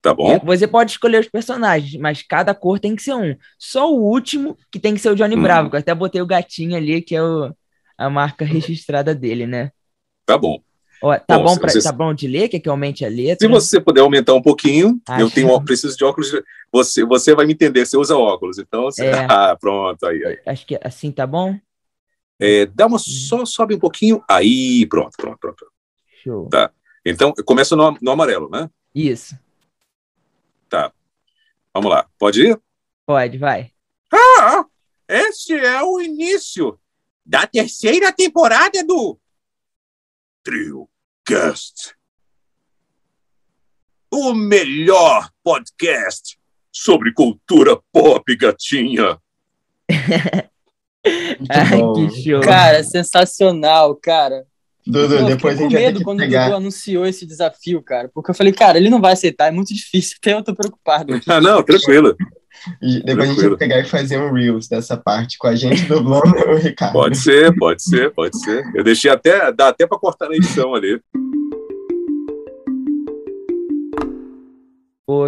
[0.00, 0.32] Tá bom.
[0.32, 3.36] É, você pode escolher os personagens, mas cada cor tem que ser um.
[3.58, 5.42] Só o último que tem que ser o Johnny uhum.
[5.42, 7.54] Bravo, que eu até botei o gatinho ali, que é o,
[7.98, 9.70] a marca registrada dele, né?
[10.24, 10.62] Tá bom.
[11.04, 11.82] Ó, tá, bom, bom pra, você...
[11.82, 12.48] tá bom de ler?
[12.48, 13.46] Quer que aumente a letra?
[13.46, 15.20] Se você puder aumentar um pouquinho, Acho...
[15.20, 16.32] eu tenho preciso de óculos.
[16.72, 18.58] Você, você vai me entender, você usa óculos.
[18.58, 19.04] Então, você...
[19.04, 19.12] é.
[19.28, 20.40] ah, pronto, aí, aí.
[20.46, 21.60] Acho que assim tá bom.
[22.40, 24.24] É, dá uma só sobe um pouquinho.
[24.26, 25.66] Aí, pronto, pronto, pronto.
[26.22, 26.48] Show.
[26.48, 26.72] Tá.
[27.04, 28.70] Então, começa no, no amarelo, né?
[28.94, 29.38] Isso.
[30.70, 30.90] Tá.
[31.74, 32.08] Vamos lá.
[32.18, 32.58] Pode ir?
[33.04, 33.72] Pode, vai.
[34.10, 34.64] Ah,
[35.06, 36.80] este é o início
[37.26, 39.18] da terceira temporada do
[40.42, 40.88] Trio
[41.24, 41.94] Cast.
[44.12, 46.36] O melhor podcast
[46.70, 49.18] sobre cultura pop gatinha.
[51.50, 52.40] Ai, que show.
[52.42, 54.46] Cara, sensacional, cara.
[54.86, 56.42] Dudu, Pô, depois a gente com medo quando pegar.
[56.42, 58.10] o Dudu anunciou esse desafio, cara.
[58.12, 60.16] Porque eu falei, cara, ele não vai aceitar, é muito difícil.
[60.20, 61.18] Até eu tô preocupado.
[61.26, 62.14] Ah, não, tranquilo.
[62.80, 63.22] E depois Tranquilo.
[63.22, 66.56] a gente vai pegar e fazer um Reels dessa parte com a gente dublando o
[66.56, 66.92] Ricardo.
[66.92, 68.64] Pode ser, pode ser, pode ser.
[68.74, 71.00] Eu deixei até, dá até para cortar na edição ali.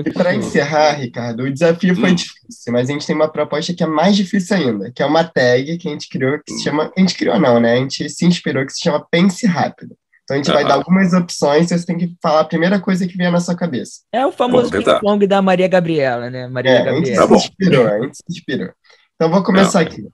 [0.05, 2.15] e para encerrar, Ricardo, o desafio foi hum.
[2.15, 5.23] difícil, mas a gente tem uma proposta que é mais difícil ainda, que é uma
[5.23, 6.91] tag que a gente criou, que se chama.
[6.97, 7.75] A gente criou, não, né?
[7.75, 9.95] A gente se inspirou, que se chama Pense Rápido.
[10.27, 13.07] Então a gente vai dar algumas opções e você tem que falar a primeira coisa
[13.07, 14.01] que vier na sua cabeça.
[14.13, 16.49] É o famoso ping-pong da Maria Gabriela, né?
[16.49, 16.99] Maria é, Gabriela.
[16.99, 18.73] A gente se inspirou, a gente se inspirou.
[19.15, 19.87] Então vou começar Não.
[19.87, 20.05] aqui.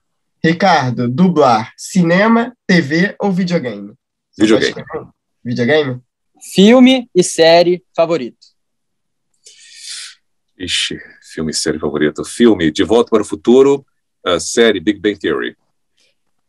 [0.44, 3.94] Ricardo, dublar cinema, TV ou videogame?
[4.38, 4.84] Videogame.
[5.42, 6.00] Videogame?
[6.52, 8.36] Filme e série favorito.
[10.58, 12.22] Ixi, filme e série favorito.
[12.22, 13.86] Filme De Volta para o Futuro,
[14.26, 15.56] a série Big Bang Theory.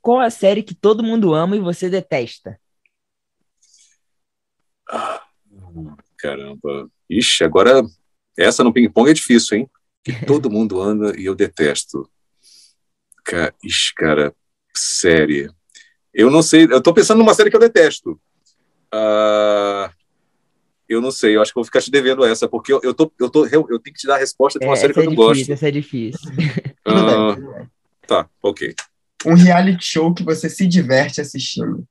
[0.01, 2.59] Qual a série que todo mundo ama e você detesta?
[6.17, 6.89] Caramba.
[7.09, 7.83] Ixi, agora
[8.37, 9.69] essa no ping-pong é difícil, hein?
[10.03, 12.09] Que todo mundo anda e eu detesto.
[13.23, 14.33] Cara, ixi, cara,
[14.75, 15.49] série.
[16.13, 18.19] Eu não sei, eu tô pensando numa série que eu detesto.
[18.93, 19.89] Uh,
[20.87, 23.11] eu não sei, eu acho que vou ficar te devendo essa, porque eu, eu, tô,
[23.19, 24.99] eu, tô, eu, eu tenho que te dar a resposta de uma é, série que
[24.99, 25.53] eu é não difícil, gosto.
[25.53, 26.31] Essa é difícil.
[26.87, 27.67] Uh,
[28.05, 28.75] tá, ok.
[29.25, 31.87] Um reality show que você se diverte assistindo.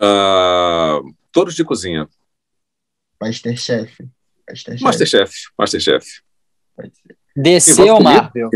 [0.00, 2.08] Uh, Todos de cozinha.
[3.20, 4.08] Masterchef.
[4.48, 4.82] Masterchef.
[4.82, 5.32] Masterchef.
[5.58, 6.22] Masterchef.
[7.36, 8.48] DC ou Marvel?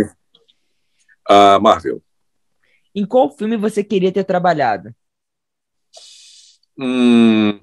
[1.28, 2.02] Uh, Marvel.
[2.94, 4.94] Em qual filme você queria ter trabalhado?
[6.78, 7.60] Hum,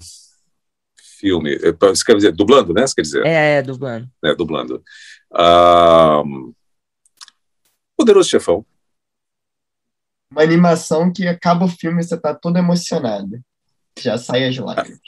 [1.20, 1.57] filme.
[1.57, 2.86] Você quer dizer, dublando, né?
[2.86, 3.26] Você quer dizer?
[3.26, 4.07] É, é, dublando.
[4.24, 4.84] É, dublando.
[5.34, 6.53] Uh,
[7.97, 8.63] Poderoso Chefão.
[10.32, 13.41] Uma animação que acaba o filme e você tá todo emocionado.
[13.99, 15.07] Já sai as lágrimas.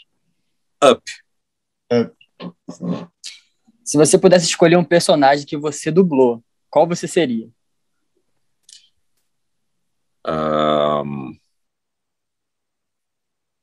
[0.84, 1.04] Up.
[1.92, 2.16] Up.
[3.84, 7.50] Se você pudesse escolher um personagem que você dublou, qual você seria?
[10.26, 11.38] Um...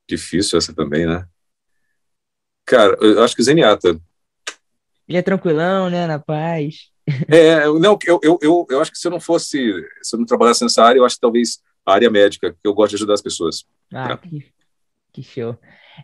[0.08, 1.26] Difícil essa também, né?
[2.64, 4.00] Cara, eu acho que Zenyatta.
[5.08, 6.06] Ele é tranquilão, né?
[6.06, 6.90] Na paz.
[7.28, 9.58] É, não, eu, eu, eu, eu acho que se eu não fosse,
[10.02, 12.74] se eu não trabalhasse nessa área, eu acho que talvez a área médica, que eu
[12.74, 13.64] gosto de ajudar as pessoas.
[13.92, 14.16] Ah, é.
[14.16, 14.52] que,
[15.12, 15.56] que show.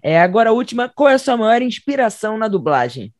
[0.02, 3.12] É, agora, a última, qual é a sua maior inspiração na dublagem?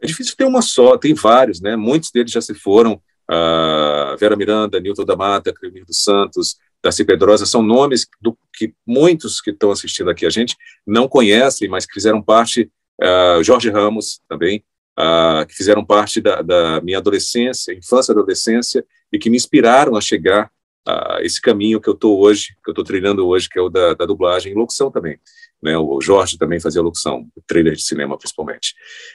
[0.00, 1.76] É difícil ter uma só, tem vários, né?
[1.76, 3.00] Muitos deles já se foram.
[3.30, 8.72] Uh, Vera Miranda, Nilton da Mata, Cremir dos Santos, Darcy Pedrosa, são nomes do, que
[8.86, 12.70] muitos que estão assistindo aqui a gente não conhecem, mas que fizeram parte,
[13.02, 14.62] uh, Jorge Ramos também,
[14.96, 19.96] uh, que fizeram parte da, da, minha adolescência, infância e adolescência, e que me inspiraram
[19.96, 20.48] a chegar
[20.86, 23.68] a esse caminho que eu estou hoje, que eu estou treinando hoje, que é o
[23.68, 25.18] da, da dublagem e locução também
[25.62, 25.76] né?
[25.76, 28.74] O Jorge também fazia locução, trailer de cinema principalmente.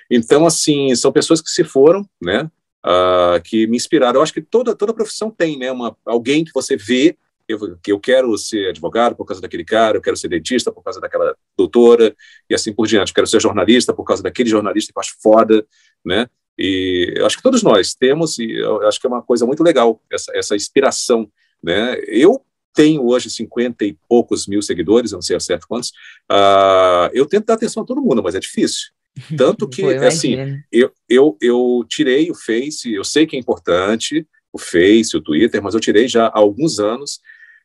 [0.09, 2.49] Então, assim, são pessoas que se foram, né?
[2.85, 4.19] Uh, que me inspiraram.
[4.19, 5.71] Eu acho que toda toda profissão tem, né?
[5.71, 7.15] Uma, alguém que você vê
[7.47, 10.81] eu, que eu quero ser advogado por causa daquele cara, eu quero ser dentista por
[10.83, 12.15] causa daquela doutora
[12.49, 13.09] e assim por diante.
[13.09, 15.65] Eu quero ser jornalista por causa daquele jornalista que eu acho foda,
[16.03, 16.27] né?
[16.57, 19.63] E eu acho que todos nós temos e eu acho que é uma coisa muito
[19.63, 21.29] legal essa, essa inspiração,
[21.63, 21.97] né?
[22.07, 22.43] Eu
[22.73, 25.89] tenho hoje 50 e poucos mil seguidores, eu não sei ao certo quantos,
[26.31, 28.91] uh, eu tento dar atenção a todo mundo, mas é difícil.
[29.37, 34.25] Tanto que, Pô, assim, eu, eu, eu tirei o Face, eu sei que é importante,
[34.53, 37.19] o Face, o Twitter, mas eu tirei já há alguns anos,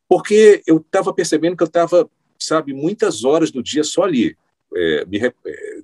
[0.09, 4.37] porque eu estava percebendo que eu estava, sabe, muitas horas do dia só ali.
[4.75, 5.33] É, me, é,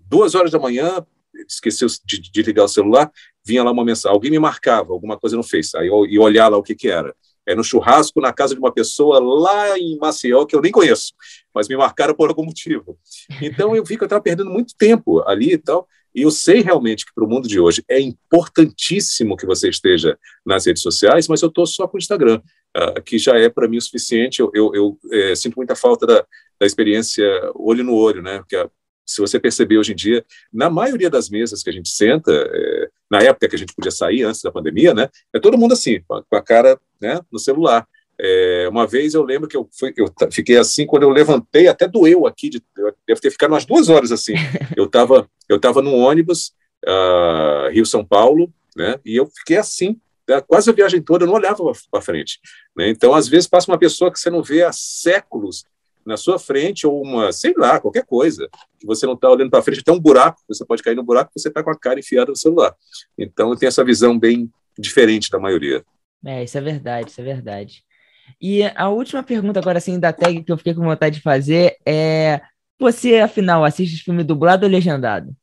[0.09, 1.05] duas horas da manhã,
[1.49, 3.11] esqueceu de, de, ligar o celular,
[3.45, 6.49] vinha lá uma mensagem, alguém me marcava alguma coisa no Face, aí eu ia olhar
[6.49, 7.15] lá o que que era
[7.47, 11.13] é, no churrasco na casa de uma pessoa lá em Maceió, que eu nem conheço,
[11.55, 12.99] mas me marcaram por algum motivo.
[13.41, 16.61] Então eu vi que eu estava perdendo muito tempo ali e tal, e eu sei
[16.61, 21.27] realmente que para o mundo de hoje é importantíssimo que você esteja nas redes sociais,
[21.27, 22.41] mas eu estou só com o Instagram.
[22.77, 24.41] uh, que já é para mim o suficiente.
[24.41, 26.27] Eu, eu, eu é, sinto muita falta da,
[26.61, 27.25] da experiência
[27.55, 28.39] olho no olho, né?
[28.39, 28.69] Porque a,
[29.05, 32.89] se você perceber hoje em dia, na maioria das mesas que a gente senta, é,
[33.11, 36.01] na época que a gente podia sair antes da pandemia, né, é todo mundo assim,
[36.07, 37.87] com a cara né, no celular.
[38.21, 41.89] É, uma vez eu lembro que eu, fui, eu fiquei assim, quando eu levantei, até
[41.89, 44.35] doeu aqui, de, eu deve ter ficado umas duas horas assim.
[44.77, 46.53] Eu estava eu tava no ônibus,
[46.87, 51.35] uh, Rio-São Paulo, né, e eu fiquei assim, né, quase a viagem toda, eu não
[51.35, 52.39] olhava para frente.
[52.77, 55.65] Né, então, às vezes, passa uma pessoa que você não vê há séculos,
[56.05, 58.49] na sua frente, ou uma, sei lá, qualquer coisa,
[58.79, 61.33] que você não está olhando para frente, até um buraco, você pode cair no buraco,
[61.37, 62.75] você está com a cara enfiada no celular.
[63.19, 65.85] Então, eu tenho essa visão bem diferente da maioria.
[66.25, 67.85] É, isso é verdade, isso é verdade.
[68.41, 71.77] E a última pergunta agora, assim, da tag que eu fiquei com vontade de fazer
[71.87, 72.41] é,
[72.79, 75.35] você, afinal, assiste filme dublado ou legendado?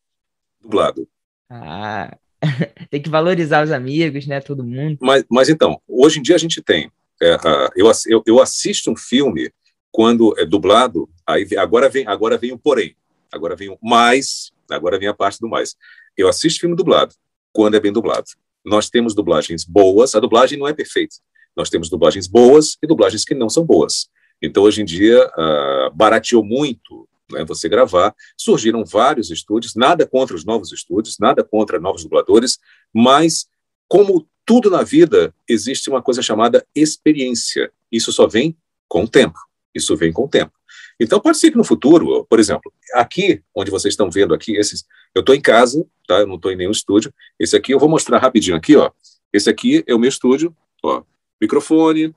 [0.62, 1.08] Dublado.
[1.50, 2.18] Ah,
[2.90, 4.98] tem que valorizar os amigos, né, todo mundo.
[5.02, 6.92] Mas, mas então, hoje em dia a gente tem,
[7.22, 7.38] é,
[7.76, 9.52] eu, eu, eu assisto um filme
[9.92, 12.96] quando é dublado, aí agora vem, agora vem o porém,
[13.32, 15.76] agora vem o mais, agora vem a parte do mais.
[16.16, 17.16] Eu assisto filme dublado
[17.52, 18.28] quando é bem dublado.
[18.64, 21.16] Nós temos dublagens boas, a dublagem não é perfeita.
[21.56, 24.10] Nós temos dublagens boas e dublagens que não são boas.
[24.42, 28.16] Então, hoje em dia, uh, barateou muito né, você gravar.
[28.38, 32.60] Surgiram vários estúdios, nada contra os novos estúdios, nada contra novos dubladores,
[32.94, 33.48] mas,
[33.88, 37.72] como tudo na vida, existe uma coisa chamada experiência.
[37.92, 38.56] Isso só vem
[38.88, 39.38] com o tempo.
[39.80, 40.52] Isso vem com o tempo.
[41.00, 44.86] Então, pode ser que no futuro, por exemplo, aqui, onde vocês estão vendo aqui, esses,
[45.16, 46.20] eu estou em casa, tá?
[46.20, 47.14] Eu não estou em nenhum estúdio.
[47.40, 48.92] Esse aqui eu vou mostrar rapidinho aqui, ó.
[49.32, 51.04] Esse aqui é o meu estúdio, ó.
[51.42, 52.14] Microfone,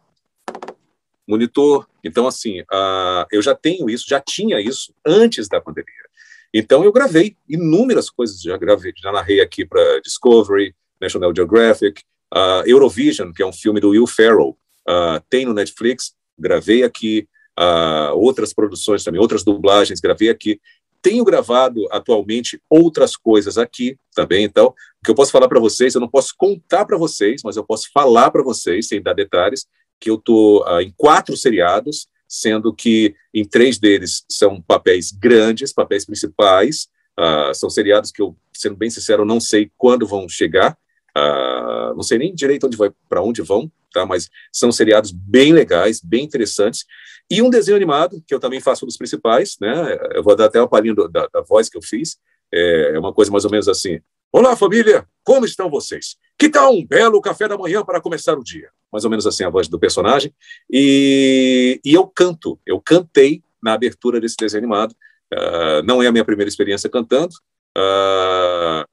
[1.27, 1.87] monitor.
[2.03, 5.93] Então, assim, uh, eu já tenho isso, já tinha isso antes da pandemia.
[6.53, 12.03] Então, eu gravei inúmeras coisas, já gravei, já narrei aqui para Discovery, National Geographic,
[12.35, 14.59] uh, Eurovision, que é um filme do Will Ferrell,
[14.89, 20.61] uh, tem no Netflix, gravei aqui, uh, outras produções também, outras dublagens, gravei aqui.
[21.01, 24.75] Tenho gravado atualmente outras coisas aqui também, então, o
[25.05, 27.91] que eu posso falar para vocês, eu não posso contar para vocês, mas eu posso
[27.93, 29.67] falar para vocês, sem dar detalhes,
[30.01, 35.73] que eu estou uh, em quatro seriados, sendo que em três deles são papéis grandes,
[35.73, 36.89] papéis principais,
[37.19, 40.77] uh, são seriados que eu, sendo bem sincero, não sei quando vão chegar,
[41.73, 44.05] uh, não sei nem direito onde vai, para onde vão, tá?
[44.05, 46.85] Mas são seriados bem legais, bem interessantes.
[47.31, 49.99] E um desenho animado, que eu também faço um dos principais, né?
[50.15, 52.19] Eu vou dar até uma palhinha do, da, da voz que eu fiz.
[52.53, 54.01] É, é uma coisa mais ou menos assim.
[54.31, 55.07] Olá, família!
[55.25, 56.17] Como estão vocês?
[56.39, 58.71] Que tal um belo café da manhã para começar o dia?
[58.91, 60.35] Mais ou menos assim a voz do personagem.
[60.71, 64.93] E, e eu canto, eu cantei na abertura desse desenho animado.
[65.33, 67.35] Uh, não é a minha primeira experiência cantando.
[67.77, 68.85] Uh,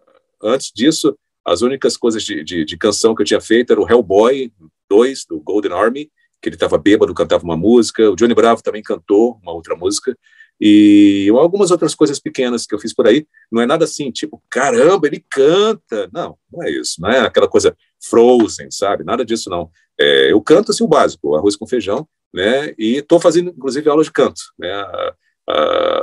[0.43, 3.89] antes disso, as únicas coisas de, de, de, canção que eu tinha feito era o
[3.89, 4.51] Hellboy
[4.89, 6.11] 2, do Golden Army,
[6.41, 8.09] que ele estava bêbado, cantava uma música.
[8.09, 10.17] O Johnny Bravo também cantou uma outra música.
[10.61, 13.25] E algumas outras coisas pequenas que eu fiz por aí.
[13.51, 16.09] Não é nada assim, tipo, caramba, ele canta.
[16.13, 17.01] Não, não é isso.
[17.01, 19.03] Não é aquela coisa frozen, sabe?
[19.03, 19.69] Nada disso, não.
[19.99, 22.73] É, eu canto assim o básico, arroz com feijão, né?
[22.77, 24.69] E estou fazendo, inclusive, aulas de canto, né?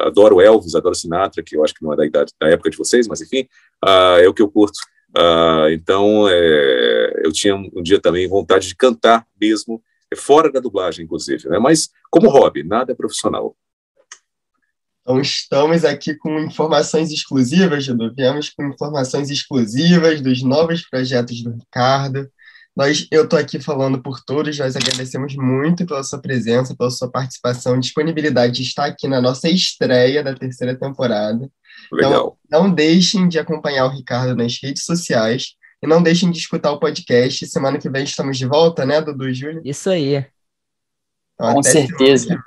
[0.00, 2.76] Adoro Elvis, adoro Sinatra, que eu acho que não é da idade da época de
[2.76, 3.46] vocês, mas enfim,
[3.84, 4.78] uh, é o que eu curto.
[5.16, 10.60] Uh, então, é, eu tinha um dia também vontade de cantar mesmo, é fora da
[10.60, 11.58] dublagem, inclusive, né?
[11.58, 13.56] mas como hobby, nada profissional.
[15.00, 18.12] Então, estamos aqui com informações exclusivas, Judo.
[18.14, 22.28] Viemos com informações exclusivas dos novos projetos do Ricardo.
[22.76, 27.10] Nós, eu estou aqui falando por todos, nós agradecemos muito pela sua presença, pela sua
[27.10, 31.50] participação, disponibilidade de estar aqui na nossa estreia da terceira temporada.
[31.90, 32.38] Legal.
[32.44, 36.70] Então, não deixem de acompanhar o Ricardo nas redes sociais e não deixem de escutar
[36.70, 37.46] o podcast.
[37.46, 39.62] Semana que vem estamos de volta, né, Dudu e Júlio?
[39.64, 40.26] Isso aí.
[41.34, 42.38] Então, Com certeza.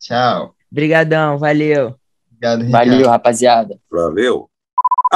[0.00, 0.54] Tchau.
[0.72, 1.94] Obrigadão, valeu.
[2.30, 2.90] Obrigado, Ricardo.
[2.90, 3.78] Valeu, rapaziada.
[3.90, 4.50] Valeu.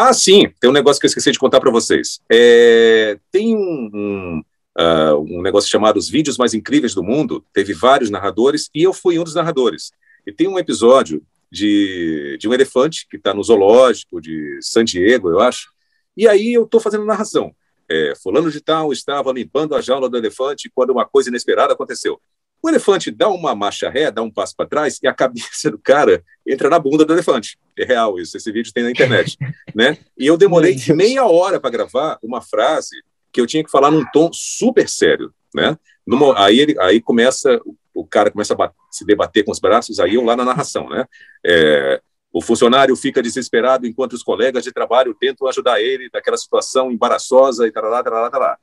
[0.03, 2.21] Ah, sim, tem um negócio que eu esqueci de contar para vocês.
[2.33, 4.43] É, tem um, um,
[4.79, 7.45] uh, um negócio chamado Os Vídeos Mais Incríveis do Mundo.
[7.53, 9.93] Teve vários narradores e eu fui um dos narradores.
[10.27, 11.23] E tem um episódio
[11.53, 15.69] de, de um elefante que está no zoológico de San Diego, eu acho.
[16.17, 17.55] E aí eu estou fazendo narração.
[17.87, 22.19] É, fulano de tal estava limpando a jaula do elefante quando uma coisa inesperada aconteceu.
[22.63, 25.79] O elefante dá uma marcha ré, dá um passo para trás e a cabeça do
[25.79, 27.59] cara entra na bunda do elefante.
[27.79, 29.37] É real isso, esse vídeo tem na internet,
[29.75, 29.97] né?
[30.19, 32.97] E eu demorei meia hora para gravar uma frase
[33.33, 35.79] que eu tinha que falar num tom super sério, né?
[36.07, 37.61] Numa, aí ele, aí começa
[37.95, 41.05] o cara começa a se debater com os braços, aí eu lá na narração, né?
[41.45, 42.01] É,
[42.33, 47.67] o funcionário fica desesperado enquanto os colegas de trabalho tentam ajudar ele daquela situação embaraçosa
[47.67, 48.59] e tarará, tarará, tarará.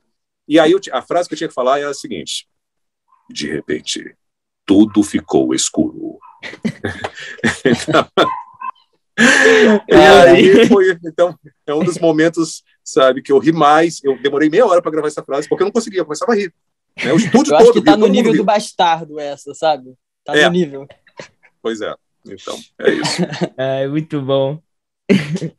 [0.46, 2.48] E aí eu, a frase que eu tinha que falar era a seguinte:
[3.30, 4.14] De repente,
[4.64, 6.18] tudo ficou escuro.
[9.88, 14.02] e aí foi, então, é um dos momentos, sabe, que eu ri mais.
[14.04, 16.34] Eu demorei meia hora para gravar essa frase, porque eu não conseguia, eu começava a
[16.34, 16.52] rir.
[17.02, 17.12] Né?
[17.12, 19.94] O estúdio eu todo, acho que tá no nível do bastardo essa, sabe?
[20.24, 20.44] Tá é.
[20.44, 20.86] no nível.
[21.62, 21.94] Pois é.
[22.26, 23.22] Então, é isso.
[23.56, 24.60] é muito bom.